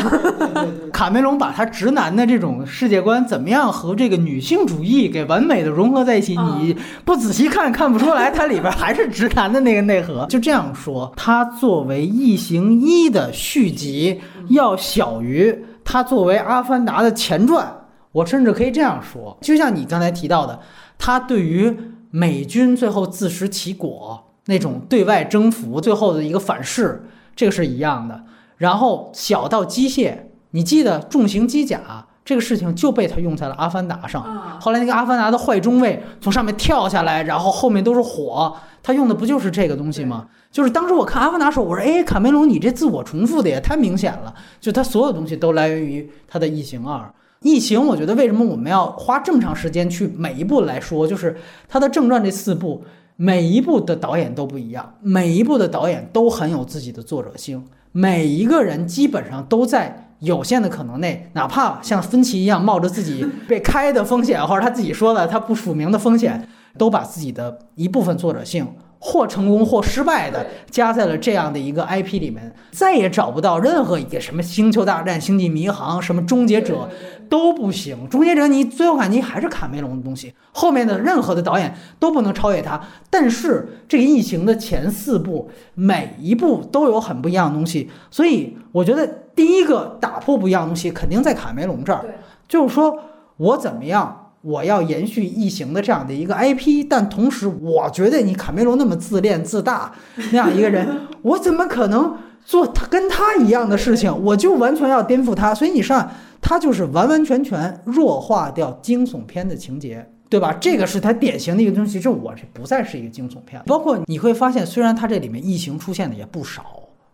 [0.94, 6.74] 卡梅隆把他直男的这种世界观怎么样和这个女性主义给完美的融合在一起，你
[7.04, 10.26] 不仔细看看不出来，它里边还是直男的那个内核。
[10.30, 17.76] 就这样说，它作为《异形一》的续集，要小于它作为《阿凡达》的前传。
[18.14, 20.58] 我甚至可以这样说，就像你刚才提到的。
[21.00, 21.76] 他对于
[22.12, 28.24] 美军最后自食其果那种对外征服最后的一个反噬，这个是一样的。
[28.58, 30.16] 然后小到机械，
[30.52, 34.60] 你记得重型机甲这个事情就被他用在了阿凡达上。
[34.60, 40.28] 后来那个阿凡达的坏中尉从上面跳下来，然后后面都是火，他用的不就是这个东西吗？
[40.52, 46.98] 就是当时我看阿凡达时候，我说：“哎，卡梅隆，你这自我重复的也太明显了。”就他所有东西都来源于他的《异形二》。
[47.42, 51.08] 疫情，我觉得为什么我们要花这么长时间去每一部来说？
[51.08, 51.38] 就是
[51.70, 52.84] 它的正传这四部，
[53.16, 57.64] 每一部的导演都不一样，每一部的导演都很有自己的作者性，
[57.94, 68.68] 每一个人基本上都在有限的可能内，哪怕像芬奇一样冒着自己被开的风险，或者他自己说的他不署名的风险，都把自己的一部分作者性。
[69.02, 76.90] 或成功或失败的加在了这样的一个 IP 里面，再也找不到任何一个什么星球大战、星际迷航、什么终结者
[77.30, 78.10] 都不行。
[78.10, 82.82] 终结者你最后感觉还是卡梅隆的东西，后面的任何的导演都不能超越他。
[83.10, 92.04] 但是这个异形的前四部每一部都有很不一样的东西，所以我觉得第一个打破不一样的东西肯定在卡梅隆这儿，
[92.50, 93.00] 就是说
[93.38, 94.26] 我怎么样。
[94.42, 99.94] 我要延续异形的这样的一个 IP，但同时，我觉得你卡梅隆那么自恋自大
[100.32, 100.88] 那样一个人，
[101.24, 104.16] 我怎么可能做他跟他一样的事情？
[104.24, 105.54] 我就完全要颠覆他。
[105.54, 106.10] 所以你上，
[106.42, 110.54] 他就是完完全全弱化掉惊悚片的情节，对吧？
[110.54, 112.00] 这个是他典型的一个东西。
[112.00, 113.62] 就我这不再是一个惊悚片。
[113.66, 116.64] 包括你会发现，虽然他这里面异形出现的也不少，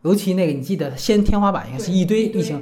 [0.04, 2.62] 尤其那个你记得先天花板一个是一堆异形，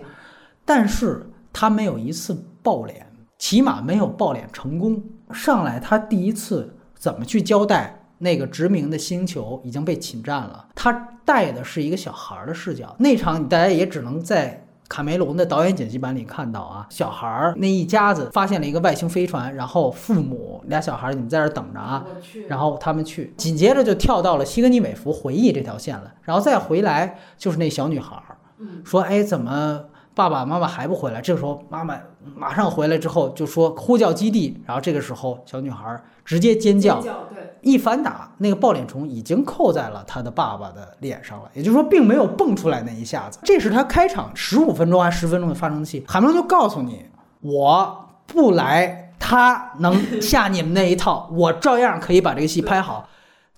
[0.63, 3.05] 但是他没有一次爆脸。
[3.43, 5.03] 起码没有爆脸成功。
[5.33, 10.67] 上来他第一次怎么去交代那个殖民的星球已经被侵占了？
[10.73, 10.93] 他
[11.25, 12.95] 带的是一个小孩的视角。
[12.99, 22.05] 那场大家也只能在卡梅隆的导演剪辑版里看到啊，小孩儿那一家子发现了一个外星飞船，然后父母俩小孩你们在这等着啊，
[22.47, 28.37] 然后他们去，紧接着就跳到了西格尼韦弗回忆这条线了，然后再回来就是那小女孩儿，
[28.85, 29.87] 说哎怎么？
[30.15, 31.95] 爸爸妈妈还不回来，这个时候妈妈
[32.35, 47.05] 马上回来之后就说呼叫基地，然后这个时候小女孩直接尖叫，对，一反打那个抱脸虫已经扣在了她的爸爸的脸上了，也就是说并没有蹦出来那一下子，这是他开场十五分钟还是十分钟的发生器，海蒙就告诉你
[47.41, 48.99] 我不来。
[49.25, 53.07] 他能下你们那一套，我照样可以把这个戏拍好。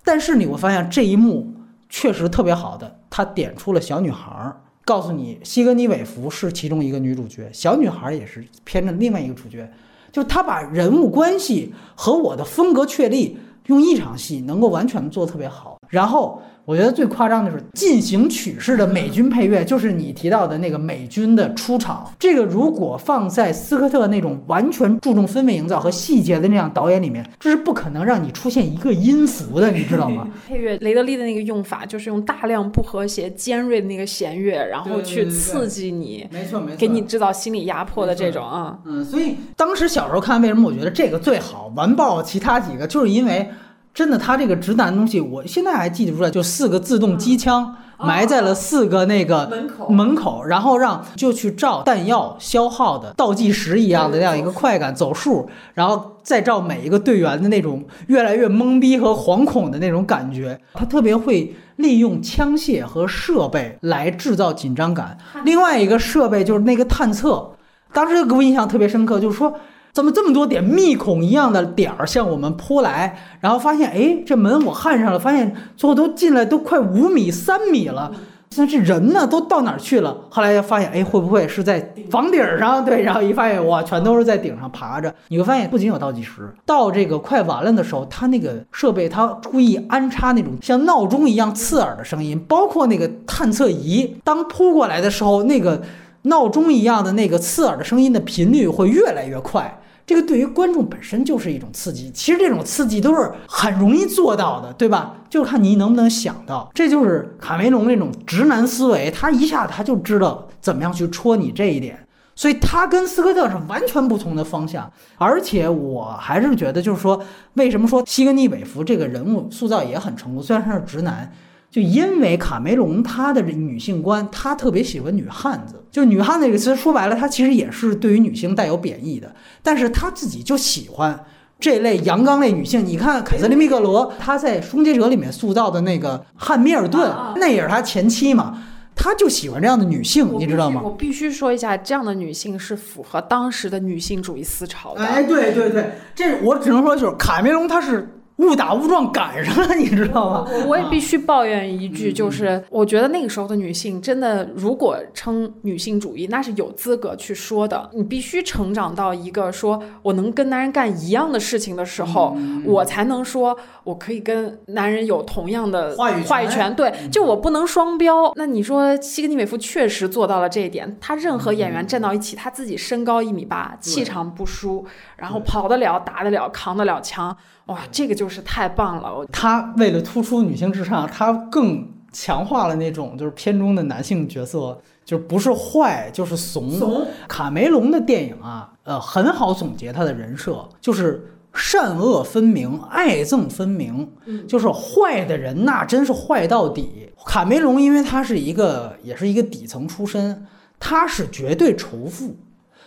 [0.04, 1.52] 但是你会发现这一幕
[1.88, 9.68] 确实特别好的，他点出了小女孩儿，告诉你西格尼韦弗是其中一个女主角，小女孩儿也是偏着另外一个主角，
[10.12, 15.75] 就是他把人物关系和我的风格确立，用一场戏能够完全做得特别好。
[15.88, 22.12] 然后我觉得最夸张的是进行曲式的美军配乐，就是你提到的那个美军的出场。
[22.18, 30.26] 这个如果放在斯科特那种完全注重氛围营造和细节的那样导演里面，这是不可能让你出现一个音符的，你知道吗？
[30.48, 38.76] 配乐雷德利的那个用法，就是用大量不和谐、尖锐的那个弦乐，然后去刺激你，没错没错，给你制造心理压迫的这种啊。
[38.84, 43.48] 嗯，所以当时小时候看，为什么我觉得这个最好，完爆其他几个，就是因为。
[43.96, 60.60] 真的，他这个直男东西，我现在还记得出来，就四个自动机枪埋在了四个那个门口门口，然后让就去照弹药消耗的倒计时一样的那样一个快感走数，然后再照每一个队员的那种越来越懵逼和惶恐的那种感觉。
[60.74, 65.16] 他特别会利用枪械和设备来制造紧张感。
[65.46, 67.52] 另外一个设备就是那个探测，
[67.94, 69.54] 当时给我印象特别深刻，就是说。
[69.96, 73.16] 怎么这么多点密孔一样的点儿向我们扑来？
[73.40, 78.12] 然后发现，哎，这门我焊上了，发现最后都进来都快五米、三米了。
[78.50, 80.14] 现在这人呢，都到哪儿去了？
[80.28, 82.84] 后来发现，哎，会不会是在房顶上？
[82.84, 85.14] 对，然后一发现，哇，全都是在顶上爬着。
[85.28, 95.80] 你会发现，不仅有倒计时，到这个快完了的时候，它那个设备它故意安插那种像闹钟一样刺耳的声音，包括那个探测仪，当扑过来的时候，那个
[96.26, 99.80] 闹钟一样的那个刺耳的声音的频率会越来越快。
[100.06, 105.16] 这个对于观众本身就是一种刺激，其实这种刺激都是很容易做到的，对吧？
[105.28, 112.06] 就看你能不能想到，这就是卡梅隆那种直男思维，他一下他就知道怎么样去戳你这一点，
[112.36, 114.88] 所以他跟斯科特是完全不同的方向。
[115.18, 117.20] 而且我还是觉得，就是说，
[117.54, 120.40] 为什么说西格尼韦弗这个人物塑造也很成功？
[120.40, 121.32] 虽然他是直男。
[121.76, 125.84] 就因为卡梅隆他的女性观，他特别喜欢女汉子。
[125.90, 129.30] 就女汉子这个词说白了，他其实也是对于女性带有贬义的。
[129.62, 131.22] 但是他自己就喜欢
[131.60, 132.82] 这类阳刚类女性。
[132.82, 138.58] 你看凯瑟琳·密格罗，她在《终结者》里面塑造的那个汉密尔顿，那也是他前妻嘛。
[138.94, 140.80] 他就喜欢这样的女性，你知道吗？
[140.82, 145.04] 我必须说一下，这样的女性是符合当时的女性主义思潮的。
[145.04, 148.14] 哎，对对对，这我只能说就是卡梅隆他是。
[148.36, 150.46] 误打误撞赶上了，你知道吗？
[150.50, 157.88] 我我也必须抱怨一句，就是我觉得那个时候的女性真的，如果称女性主义，那是有资格去说的。
[157.94, 166.74] 你必须成长到一个说我能跟男人干一样的事情的时候，我才能说我可以跟男人有同样的话语话语权。
[166.74, 168.32] 对，就我不能双标。
[168.34, 174.84] 那你说西格尼美夫确实做到了这一点，他任何演员站到一起，他自己身高一米八，气场不输，
[175.16, 177.34] 然后跑得了，打得了，扛得了枪。
[177.66, 179.26] 哇，这个就是太棒了！
[179.32, 186.70] 他为了突出女性至上，他更强化了那种就是片中的男性角色，就不是坏就是怂。
[186.70, 187.04] 怂。
[187.26, 194.12] 卡梅隆的电影啊，呃，很好总结他的人设，就是善恶分明，爱憎分明。
[194.26, 197.10] 嗯，就是坏的人那真是坏到底。
[197.26, 200.46] 卡梅隆因为他是一个也是一个底层出身，
[200.78, 202.36] 他是绝对仇富，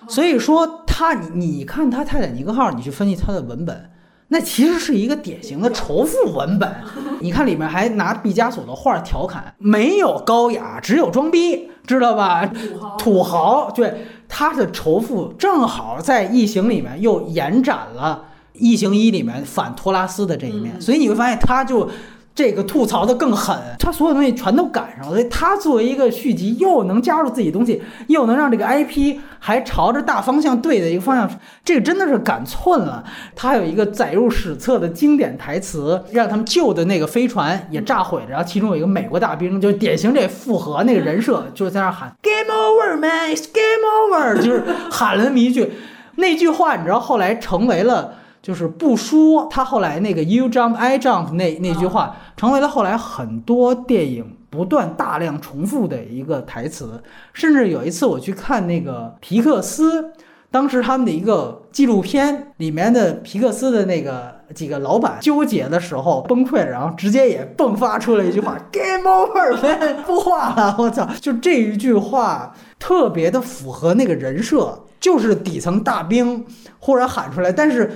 [0.08, 3.90] 所以说他你你看他《泰坦尼克号》，你去分析他的文本。
[4.30, 6.76] 那其实是一个典型的仇富文本，
[7.22, 12.46] 你看里面还拿毕加索的画调侃，没有高雅，只有装逼，知道吧？
[12.46, 18.26] 土豪，土豪，对，他的仇富正好在《异形》里面又延展了
[18.58, 21.90] 《异形一》里面反托拉斯的这一面，所以你会发现他就。
[22.36, 31.30] 这个吐槽的更狠，他所有东西全都赶上了，所以他作为一个续集，又能加入自己东西，又能让这个 IP 还朝着大方向对的一个方向，
[31.66, 33.04] 这个真的是赶寸了。
[33.36, 45.74] 他有一个载入史册的经典台词，让他们旧的那个飞船也炸毁了，然后其中有一个美国大兵，就典型这复合那个人设，就是在那喊 “Game over, man, it's game over”，就是喊了那么一句，
[46.16, 48.14] 那句话你知道后来成为了。
[48.50, 57.04] 就是不说，他后来那个 “you jump, I jump” 那那句话，成为了后来很多电影不断大量重复的一个台词。
[57.32, 60.14] 甚至有一次我去看那个皮克斯，
[60.50, 76.44] 当时他们的一个纪录片里面的皮克斯的那个几个老板纠结的时候崩溃，然后直接也迸发出了一句话：“Game over，不画了。”我操，就这一句话特别的符合那个人设，就是底层大兵
[76.80, 77.92] 忽然喊出来，但是。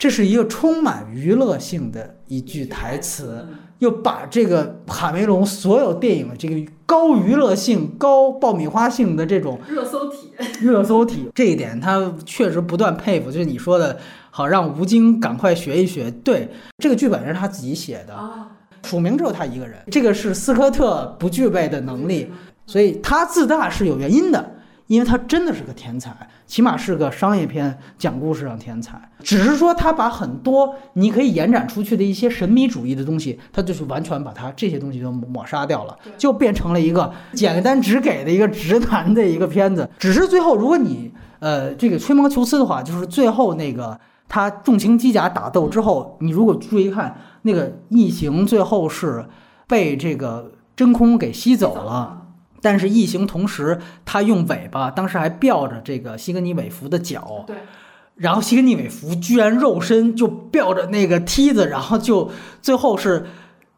[0.00, 3.46] 这是一个充满娱乐性的一句台词，
[3.80, 10.32] 又把这个卡梅隆所有电影的这个高娱乐性、高爆米花性的这种热搜体，
[10.62, 13.30] 热搜体，这一点他确实不断佩服。
[13.30, 13.98] 就是你说的，
[14.30, 16.10] 好让吴京赶快学一学。
[16.10, 16.48] 对，
[16.78, 18.18] 这个剧本是他自己写的，
[18.82, 22.30] 署名只有他一个人，这个是斯科特不具备的能力，
[22.64, 24.54] 所以他自大是有原因的。
[24.90, 26.10] 因为他真的是个天才，
[26.48, 29.00] 起码是个商业片讲故事上天才。
[29.20, 39.88] 只是说他把很多你可以延展出去的一些神秘主义的东西，他就是完全把他这些东西都抹杀掉了，就变成了一个简单直给的一个直男的一个片子。
[39.96, 43.96] 只是最后，如果你呃这个吹毛求疵的话，就是最后那个
[44.28, 49.24] 他重型机甲打斗之后，你如果注意看那个异形，最后是
[49.68, 52.19] 被这个真空给吸走了。
[52.60, 57.56] 但是异形同时，它用尾巴，当时还吊着这个西格尼韦弗的脚，对，
[58.16, 62.30] 然后西格尼韦弗居然肉身就吊着那个梯子，然后就
[62.62, 63.26] 最后是。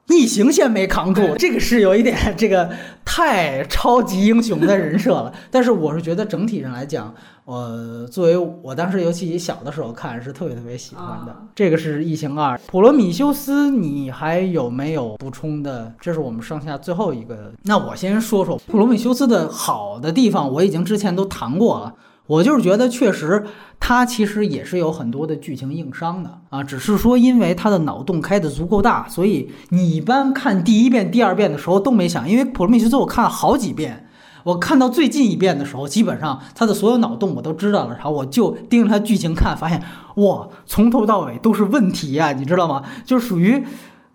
[0.09, 2.69] 异形线没扛住，这个是有一点这个
[3.05, 5.33] 太超级英雄的人设了。
[5.51, 11.35] 但是我是觉得整体上来讲，呃作为我当时尤其小的时候看是特别特别喜欢的。
[11.55, 15.93] 这个是异形二，普罗米修斯，你还有没有补充的？
[16.01, 17.53] 这是我们剩下最后一个。
[17.63, 21.95] 那我先说说普罗米修斯的好的地方，我已经之前都谈过了。
[22.33, 23.45] 我就是觉得，确实，
[23.79, 32.27] 他其实也是有很多的剧情硬伤的啊，只是说因为他的脑洞开的足够大，所以你一般看第一遍、第二遍的时候都没想。
[32.27, 34.09] 因为《普罗米修斯》我看了好几遍，
[34.45, 39.83] 我看到最近一遍的时候，基本上他的所有脑洞我都知道了，然后我就盯着他剧情看，发现
[40.15, 42.83] 哇，从头到尾都是问题呀，你知道吗？
[43.05, 43.63] 就属于，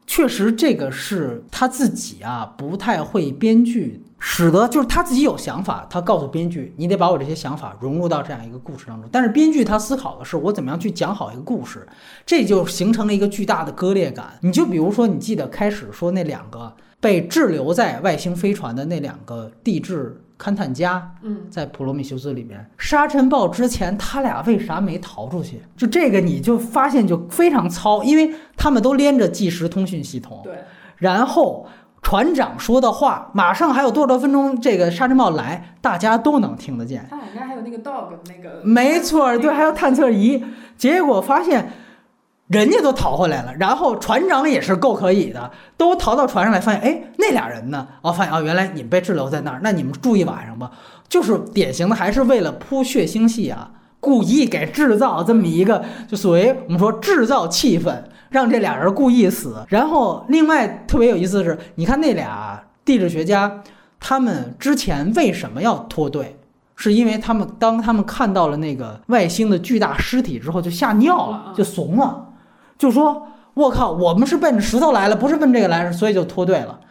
[0.07, 4.03] 确实这个是他自己啊，不太会编剧。
[4.19, 9.07] 使得就是他自己有想法，他告诉编剧，你得把我这些想法融入到这样一个故事当中。
[9.11, 11.87] 但是编剧他思考的是我怎么样去讲好一个故事，
[12.25, 14.33] 这就形成了一个巨大的割裂感。
[14.41, 25.61] 你就比如说，你记得开始说那两个被滞留在外星飞船的那两个地质勘探家，嗯，在普罗米修斯里面，沙尘暴之前他俩为啥没逃出去？
[25.75, 30.55] 就这个你就发现就非常糙，因为他们都连着即时通讯系统，对，
[30.97, 31.67] 然后。
[32.01, 34.59] 船长说的话，马上还有多少多分钟？
[34.61, 37.05] 这个沙尘暴来，大家都能听得见。
[37.09, 38.61] 他应该还有那个 dog 那个。
[38.63, 40.41] 没错，对，还有探测仪。
[40.77, 41.73] 结果发现，
[42.47, 43.53] 人家都逃回来了。
[43.55, 47.85] 然后船长也是够可以的，都逃到船上来，发现，哎，那俩人呢？
[48.01, 49.59] 哦，发现哦，原来你们被滞留在那儿。
[49.61, 50.71] 那你们住一晚上吧。
[51.09, 58.03] 就是典型的，还是为了铺血腥戏啊，故意给制造这么一个，就所谓我们说制造气氛。
[58.29, 63.63] 让这俩人故意死，然后另外特别有意思的是，你看那俩地质学家，
[64.01, 66.37] 他们之前为什么要脱队？
[66.75, 72.27] 是因为他们当他们看到了那个外星的巨大尸体之后，就吓尿了，就怂了，
[72.77, 76.81] 就说：“我靠，我们是奔着石头来了，不是奔这个来，所以就脱队了。”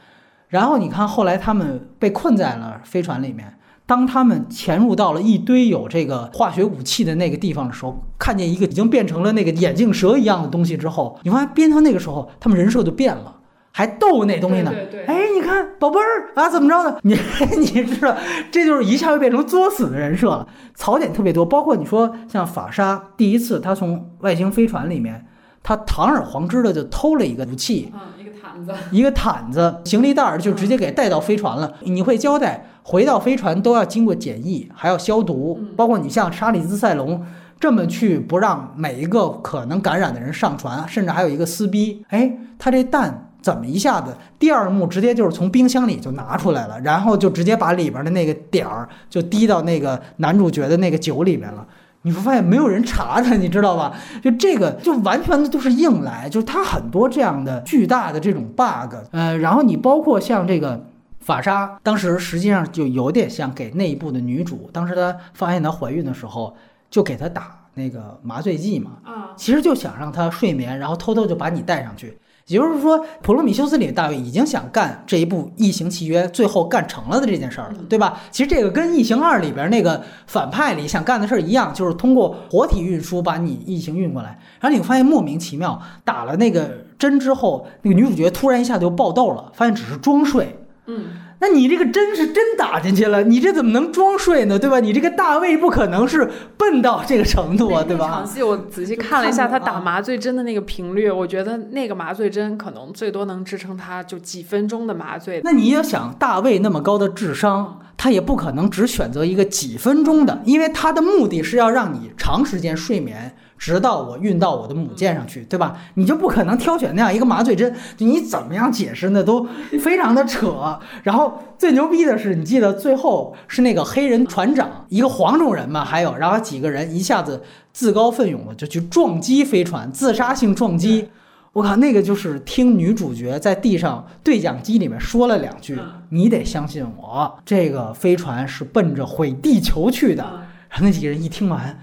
[0.49, 3.59] 然后你看后来他们被困在了飞船里面。
[3.87, 13.37] 当他们潜入到了一堆有这个化学武器的那个地方的时候，看见一个已经变成了那个眼镜蛇一样的东西之后，你发现边到那个时候，他们人设就变了，
[13.71, 14.73] 还逗那东西呢。
[14.73, 15.05] 对对。
[15.05, 16.99] 哎，你看，宝贝儿啊，怎么着的？
[17.03, 17.17] 你
[17.59, 18.17] 你知道，
[18.51, 20.49] 这就是一下就变成作死的人设了。
[20.75, 25.27] 槽点特别多，包括你说像法沙第一次他从外星飞船里面，
[25.67, 31.75] 他堂而皇之的就偷了一个武器，嗯，一个毯子，一个毯子，行李袋儿就直接给带到飞船了。
[31.81, 32.65] 你会交代？
[32.85, 37.21] 回到飞船都要经过检疫，还要消毒，包括你像查理兹塞隆
[37.59, 42.05] 这么去不让每一个可能感染的人上船，甚至还有一个撕逼。
[42.11, 51.67] 哎，他这蛋怎么一下子第二幕直接就是从冰箱里就拿出来了，然后就直接把里边的那个点儿就滴到那个男主角的那个酒里面了。
[52.07, 53.93] 你会发现没有人查他，你知道吧？
[54.23, 58.95] 就这个就完全的都是硬来，就是他很多这样的巨大的这种 bug。
[59.11, 60.87] 呃，然后你包括像这个。
[61.19, 66.55] 法莎当时实际上就有点像给内部的女主，当时她发现她怀孕的时候，
[66.89, 72.17] 就给她打那个麻醉剂嘛，啊，其实就想让她睡眠，然后偷偷就把你带上去。
[72.49, 78.21] 也就是说，普罗米修斯里的大卫已经想干这一部异形契约，最后干成了的这件事儿了，对吧？
[78.31, 84.39] 其实这个跟异形二里边那个反派里想干的事儿一样，就是通过活体运输把你异形运过来。
[84.61, 90.57] 然后你会发现莫名其妙，打了那个针之后，那个女主角突然一下就爆痘了，发现只是装睡。
[90.87, 91.07] 嗯，
[91.39, 94.59] 那你这个针是真打进去了，你这怎么能装睡呢？
[94.59, 94.81] 对吧？
[94.81, 98.07] 你这个大卫不可能是笨到这个程度啊，对吧？
[98.07, 105.43] 那场戏我仔细看了一下，他打麻醉针的那个频率，我觉得那个麻醉针可能最多能支撑他就几分钟的麻醉。
[105.45, 113.37] 那你要想大卫那么高的智商，他也不可能只选择一个几分钟的，因为他的目的是要让你长时间睡眠。
[113.59, 115.77] 直到我运到我的母舰上去，对吧？
[115.95, 119.47] 你就不可能挑选那样一个麻醉针，你怎么样解释那都
[119.81, 120.79] 非常的扯。
[121.03, 127.43] 然后最牛逼的是，你记得最后是那个黑人船长，一个黄种人嘛，还有然后几个人一下子
[127.73, 131.09] 自告奋勇的就去撞击飞船，自杀性撞击。
[131.53, 135.79] 我靠，那个就是听女主角在地上对讲机里面说了两句
[136.11, 140.23] ：“你得相信我，这个飞船是奔着毁地球去的。”
[140.69, 141.81] 然后那几个人一听完，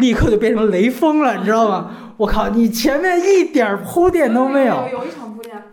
[0.00, 1.90] 立刻就变成雷锋了，你知道吗？
[2.16, 4.76] 我靠，你前面一点铺垫都没有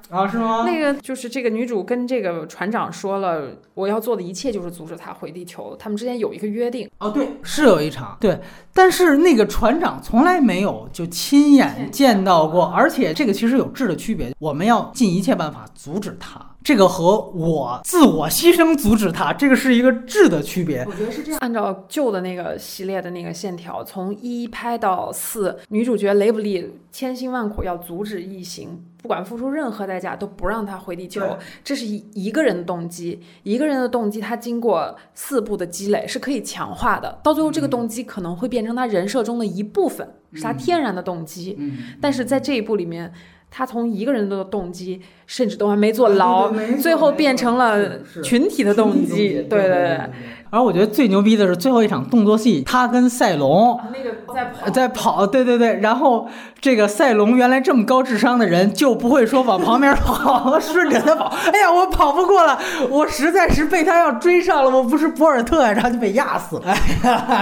[0.09, 0.27] 啊？
[0.27, 0.63] 是吗？
[0.65, 5.75] 那个就是这个女主跟这个船长说了，我要做的一切就是阻止他回地球。
[5.77, 6.89] 他们之间有一个约定。
[6.99, 8.39] 哦，对，是有一场对，
[8.73, 14.33] 但是那个船长从来没有就亲眼见到过，而且这个其实有质的区别。
[14.39, 16.39] 我们要尽一切办法阻止他。
[16.63, 20.83] 这个和我自我牺牲阻止他，这个是一个质的区别。
[20.85, 21.39] 我觉得是这样。
[21.39, 31.37] 按照旧的那个系列的那个线条，从一拍到四，女主角雷布利千辛万苦要阻止异形，不管付出任何代价都不让他回地球。
[31.63, 37.17] 这是一一个人的动机，一个人的动机，他经过四步的积累是可以强化的。
[37.23, 41.55] 到最后，这个动机可能会变成他人设中的一部分，是他天然的动机。
[41.57, 43.13] 嗯，但是在这一步里面。
[43.49, 46.51] 他从一个人的动机，甚至都还没坐牢，
[46.81, 49.29] 最后变成了群体的动机。
[49.43, 50.01] 对对对。
[50.49, 55.79] 而我觉得最牛逼的是最后一场动作戏，他跟赛龙那个在跑，在跑，对对对。
[55.81, 56.27] 然后
[56.59, 61.25] 这个赛龙原来这么高智商的人，就不会说往旁边跑， 顺着他跑。
[61.51, 62.57] 哎呀，我跑不过了，
[62.89, 66.73] 我实在是被他要追上了，我不是博尔特，然后就被压死了。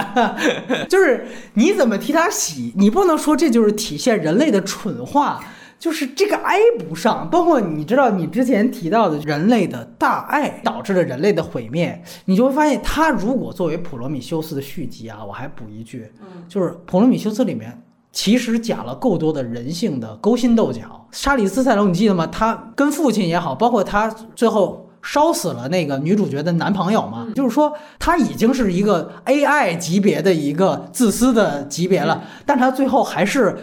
[0.89, 2.73] 就是你怎么替他洗？
[2.75, 5.39] 你不能说这就是体现人类的蠢话。
[5.85, 16.11] 就是这个挨不上，包括你知道你之前提到的人类的大爱导致了人类的毁灭，你就会发现他如果作为普罗米修斯的续集啊，我还补一句，
[16.49, 17.79] 就是普罗米修斯里面
[18.11, 21.07] 其实讲了够多的人性的勾心斗角。
[21.11, 22.25] 沙里斯赛隆你记得吗？
[22.25, 33.55] 他跟父亲也好，包括他最后烧死了那个女主角的男朋友嘛，就是说他已经是一个 AI 级别的一个自私的级别了，但他最后还是。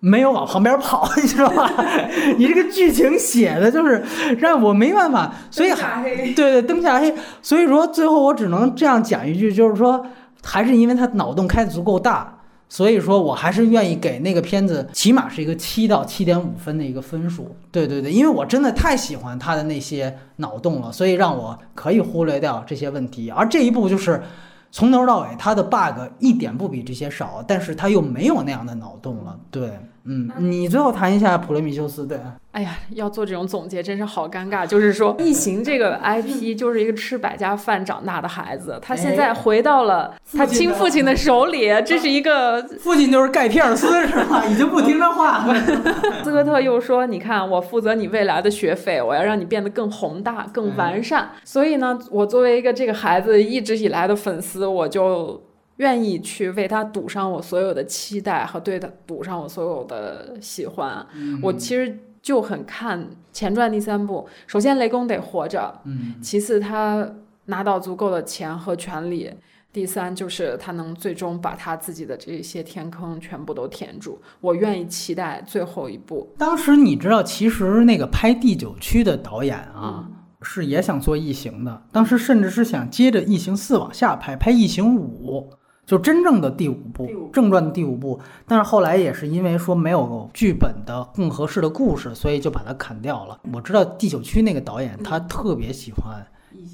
[0.00, 1.70] 没有往旁边跑， 你知道吧？
[2.38, 4.04] 你这个剧情写的就是
[4.38, 7.14] 让我没办法，所以还对对灯下黑。
[7.42, 10.04] 所以说最后我只能这样讲一句，就是说
[10.42, 12.38] 还是因为他脑洞开的足够大，
[12.68, 17.56] 所以说我还是愿意给那个片子起码是一个七到七点五分的一个分数。
[17.72, 23.30] 对对对，因为我真的太喜欢他的那些脑洞了，所以让我可以忽略掉这些问题。
[23.30, 24.22] 而这一部就是
[24.70, 29.38] 从头到尾他的 bug 一点不比这些少，但是他又没有那样的脑洞了。
[29.50, 29.78] 对。
[30.08, 32.18] 嗯，你最后谈一下普罗米修斯，对。
[32.52, 34.66] 哎呀，要做这种总结真是好尴尬。
[34.66, 44.44] 就是说，异形这个 IP 就是一个吃百家饭长大的孩子，他现在回到了他亲父亲的手里，这是一个 父亲就是盖皮尔斯是吧？
[44.48, 45.54] 已经不听他话了。
[46.24, 51.30] 斯科特又说：“你看，我负责你未来的学费，我要让你变得更宏大、更完善。
[51.44, 55.42] 所以呢，我作为一个这个孩子一直以来的粉丝，我就。”
[55.78, 61.04] 愿意去为他赌上我所有的期待和对他赌上我所有的喜欢。
[61.42, 64.28] 我其实就很看前传第三部。
[64.46, 67.08] 首先，雷公得活着；嗯其次，他
[67.46, 69.30] 拿到足够的钱和权利；
[69.72, 74.20] 第三，就是他能最终把他自己的这些天坑全部都填住。
[74.40, 76.34] 我愿意期待最后一步。
[76.36, 80.08] 当时你知道，其实那个拍第九区的导演啊，
[80.42, 81.84] 是也想做异形的。
[81.92, 85.48] 当时甚至是想接着异形四往下拍，拍异形五。
[85.88, 93.40] 就真正的第五部正传的第五部，但是后来也是因为说没有剧本的更合适的故事，所以就把它砍掉了。
[93.54, 96.22] 我知道第九区那个导演他特别喜欢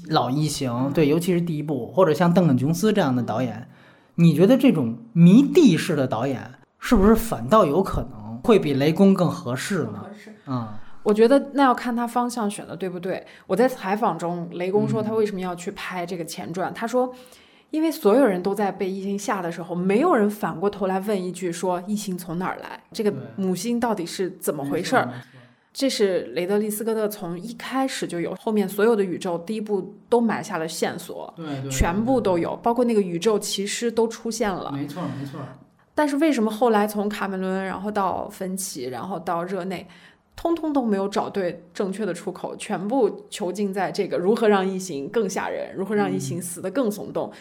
[0.09, 3.69] 老异形，对，尤其是第一部，或者像邓肯·琼斯这样的导演，
[4.15, 10.01] 你觉得这种迷弟式的导演是不是反倒有可能会比雷公更合适呢？
[10.03, 10.67] 合适，嗯，
[11.03, 13.25] 我觉得那要看他方向选的对不对。
[13.47, 17.15] 我在采访中，雷公说他为什么要去拍这个前传，他说。
[17.71, 25.09] 因为所有人都在被异星吓的时候，没有人反过头来问一句说异星从哪儿来，这个母星到底是怎么回事儿？
[25.73, 35.41] 这是雷德利·斯科特从一开始就有，后面所有的宇宙第一部都埋下了线索，对，全部都有，包括那个宇宙骑士都出现了，没错没错。
[35.93, 39.85] 但是为什么后来从卡梅伦，然后到芬奇，然后到热内？
[40.35, 47.31] 通通都没有找对正确的出口，全部囚禁在这个如何让异形更吓人，如何让异形死得更耸动，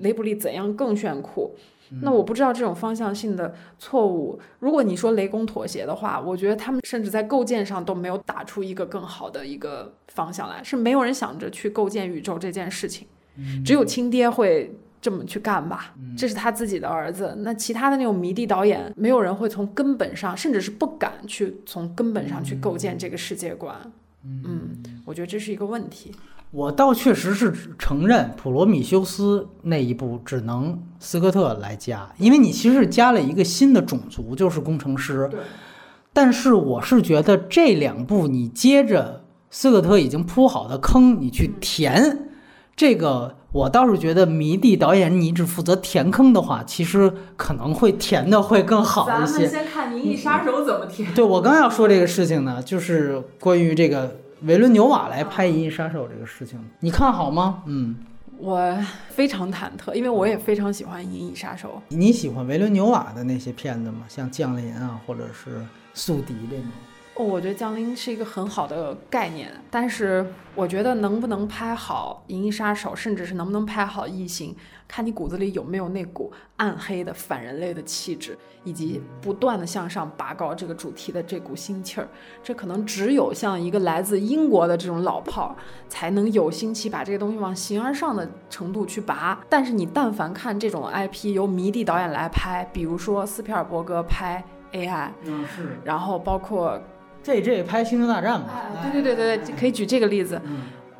[0.00, 1.54] 雷布利怎样更炫酷。
[2.02, 13.06] 那我不知道这种方向性的错误，如果你说雷公妥协的话，我觉得他们甚至在构建上都没有打出一个更好的一个方向来，是没有人想着去构建宇宙这件事情，
[13.64, 14.74] 只有亲爹会。
[15.04, 17.34] 这么去干吧，这是他自己的儿子。
[17.40, 23.76] 那其他的那种迷弟导演，没有人会从根本上，甚至是不敢去从根本上去构建这个世界观。
[24.24, 26.10] 嗯，我觉得这是一个问题。
[26.50, 35.28] 我倒确实是承认，普罗米修斯那一部只能斯科特来加，因为你其实是加了一个新的种族，就是工程师。
[35.30, 35.40] 对。
[36.14, 42.23] 但是我是觉得这两部你接着斯科特已经铺好的坑，你去填
[42.76, 43.36] 这个。
[43.54, 49.32] 我倒是觉得迷弟导演，你只负责填坑的话，其实可能会填的会更好一些。
[49.32, 51.14] 咱们先看《银翼杀手》怎么填。
[51.14, 57.62] 对，我刚要说这个事情呢，就是关于这个维伦纽瓦来拍《银翼杀手》这个事情，你看好吗？
[57.66, 57.94] 嗯，
[58.38, 58.76] 我
[59.08, 61.80] 非常忐忑，因为我也非常喜欢《银翼杀手》。
[61.96, 63.98] 你喜欢维伦纽瓦的那些片子吗？
[64.08, 65.58] 像《降临》啊，或者是
[65.94, 66.64] 《宿敌》这种？
[67.16, 74.52] 哦，我觉得降临是一个很好的概念，但是我觉得能不能拍好《银翼杀手》，甚至是能不能拍好《异形》，
[74.88, 82.08] 看你骨子里有没有那股暗黑的反人类的气质，以及不断的向上拔高这个主题的这股心气儿。
[82.42, 85.56] 这可能只有像一个来自英国的这种老炮儿，
[85.88, 89.40] 才能有心气把这个东西往形而上的程度去拔。
[89.48, 94.42] 但是你但凡看这种 IP 由迷弟导演来拍，比如说斯皮尔伯格拍
[94.72, 96.82] AI，嗯是，然后包括。
[97.24, 98.50] 这这拍《星球大战》嘛？
[98.82, 100.38] 对对对对对，可以举这个例子。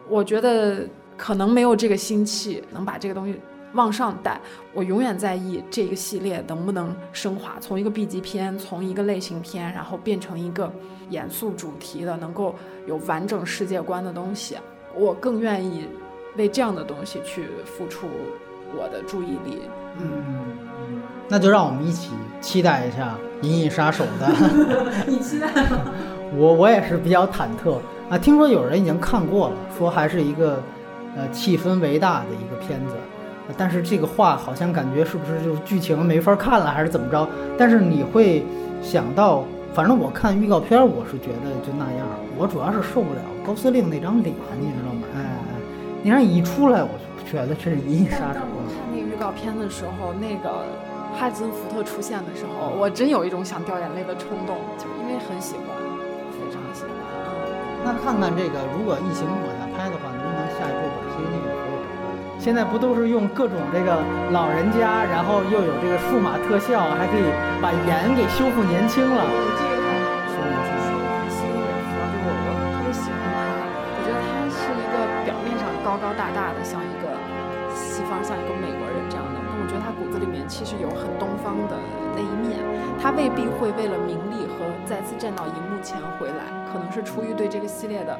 [0.08, 0.86] 我觉得
[1.18, 3.38] 可能没有这个心气能把这个东西
[3.74, 4.40] 往上带。
[4.72, 10.72] 我永远在意这个系列能不能升华，从一个 B 级片，从一个类型片，然后变成一个
[11.10, 12.54] 严肃主题的，能够
[12.86, 14.56] 有完整世界观的东西。
[14.96, 15.86] 我更愿意
[16.36, 18.06] 为这样的东西去付出
[18.74, 19.60] 我的注意力。
[20.00, 20.52] 嗯，
[21.28, 22.10] 那就让我们一起
[22.40, 23.14] 期待一下
[23.46, 24.32] 《银翼杀手》的。
[25.06, 25.92] 你期待吗？
[26.36, 27.76] 我我也是比较忐忑
[28.10, 30.62] 啊，听说有人已经看过了，说还是一个，
[31.16, 32.94] 呃，气氛为大的一个片子，
[33.56, 37.28] 但是这个话好像感觉是不是就是剧情没法看了，还是怎么着？
[37.56, 38.44] 但是你会
[38.82, 42.06] 想到，反正我看预告片，我是觉得就那样。
[42.36, 45.06] 我主要是受不了高司令那张脸，你知道吗？
[45.14, 45.54] 哎哎，
[46.02, 48.40] 你让一出来，我就觉得这是银翼杀手。
[48.42, 50.66] 我看那个预告片的时候，那个
[51.16, 55.93] 哈兹福特出现的时候，我真有一种想掉眼泪的冲动，就因为很喜欢。
[57.84, 62.40] 那看看这个，如果疫情往下拍的话，能不能下一步把谢尼也可以找回来？
[62.40, 64.00] 现在不都是用各种这个
[64.32, 67.28] 老人家，然后又有这个数码特效，还可以
[67.60, 69.28] 把颜给修复年轻了。
[69.60, 69.84] 这个
[70.32, 70.72] 说年轻，
[71.28, 74.96] 希尼韦夫，就我我特别喜欢他，我觉得他是一个
[75.28, 77.12] 表面上高高大大的，像一个
[77.76, 81.76] 西方，像一个美国人这样的，但我觉得他骨子里面其实有很东方的
[82.16, 82.56] 那一面，
[82.96, 84.53] 他未必会为了名利和
[84.86, 86.52] 再次站到荧幕前回来。
[86.72, 88.18] 可能是出于对这个系列的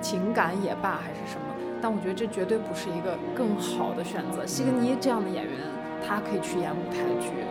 [0.00, 1.50] 情感也罢，还是什么，
[1.82, 4.46] 但我觉得这绝对不是一个更好的选择。
[4.46, 5.52] 希格尼这样的演员，
[6.06, 7.42] 他可以去演舞台剧，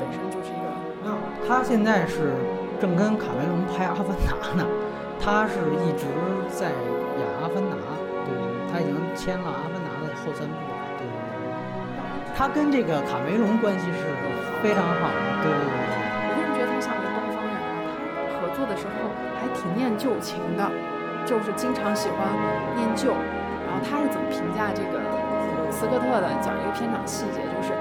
[0.00, 0.72] 本身就是一个。
[1.04, 2.32] 没有，他现在是
[2.80, 4.64] 正跟卡梅隆拍《阿凡达》呢，
[5.20, 6.08] 他是一直
[6.48, 7.76] 在演《阿凡达》，
[8.24, 10.56] 对对对，他已经签了《阿凡达》的后三部，
[10.96, 12.32] 对对对。
[12.32, 14.16] 他跟这个卡梅隆关系是
[14.62, 16.09] 非常好的，对对对。
[19.80, 20.70] 念旧情的，
[21.24, 22.28] 就是经常喜欢
[22.76, 23.16] 念旧。
[23.64, 25.00] 然后他是怎么评价这个
[25.72, 26.28] 斯科特的？
[26.42, 27.72] 讲一个片场细节，就是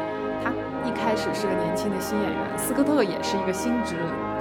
[0.41, 0.49] 他
[0.87, 3.95] 一开始是个年轻的新演员，斯科特也是一个心直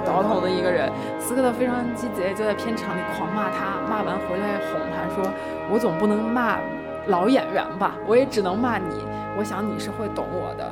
[0.05, 0.89] 倒头的一个人。
[1.19, 5.29] 斯科特非常鸡贼，就在片场里狂骂他，骂完回来哄他说
[5.69, 6.59] ：“我总不能骂
[7.07, 7.95] 老演员吧？
[8.07, 9.03] 我也只能骂你。
[9.37, 10.71] 我想你是会懂我的。”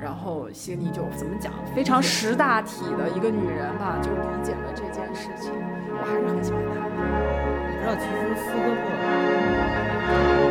[0.00, 5.52] 然后希尼就怎么讲，非常识大体的一个女人吧，就理解了这件事情。
[6.04, 6.84] 我还是很喜欢他，
[7.70, 8.56] 你知道其实斯科
[10.38, 10.43] 特。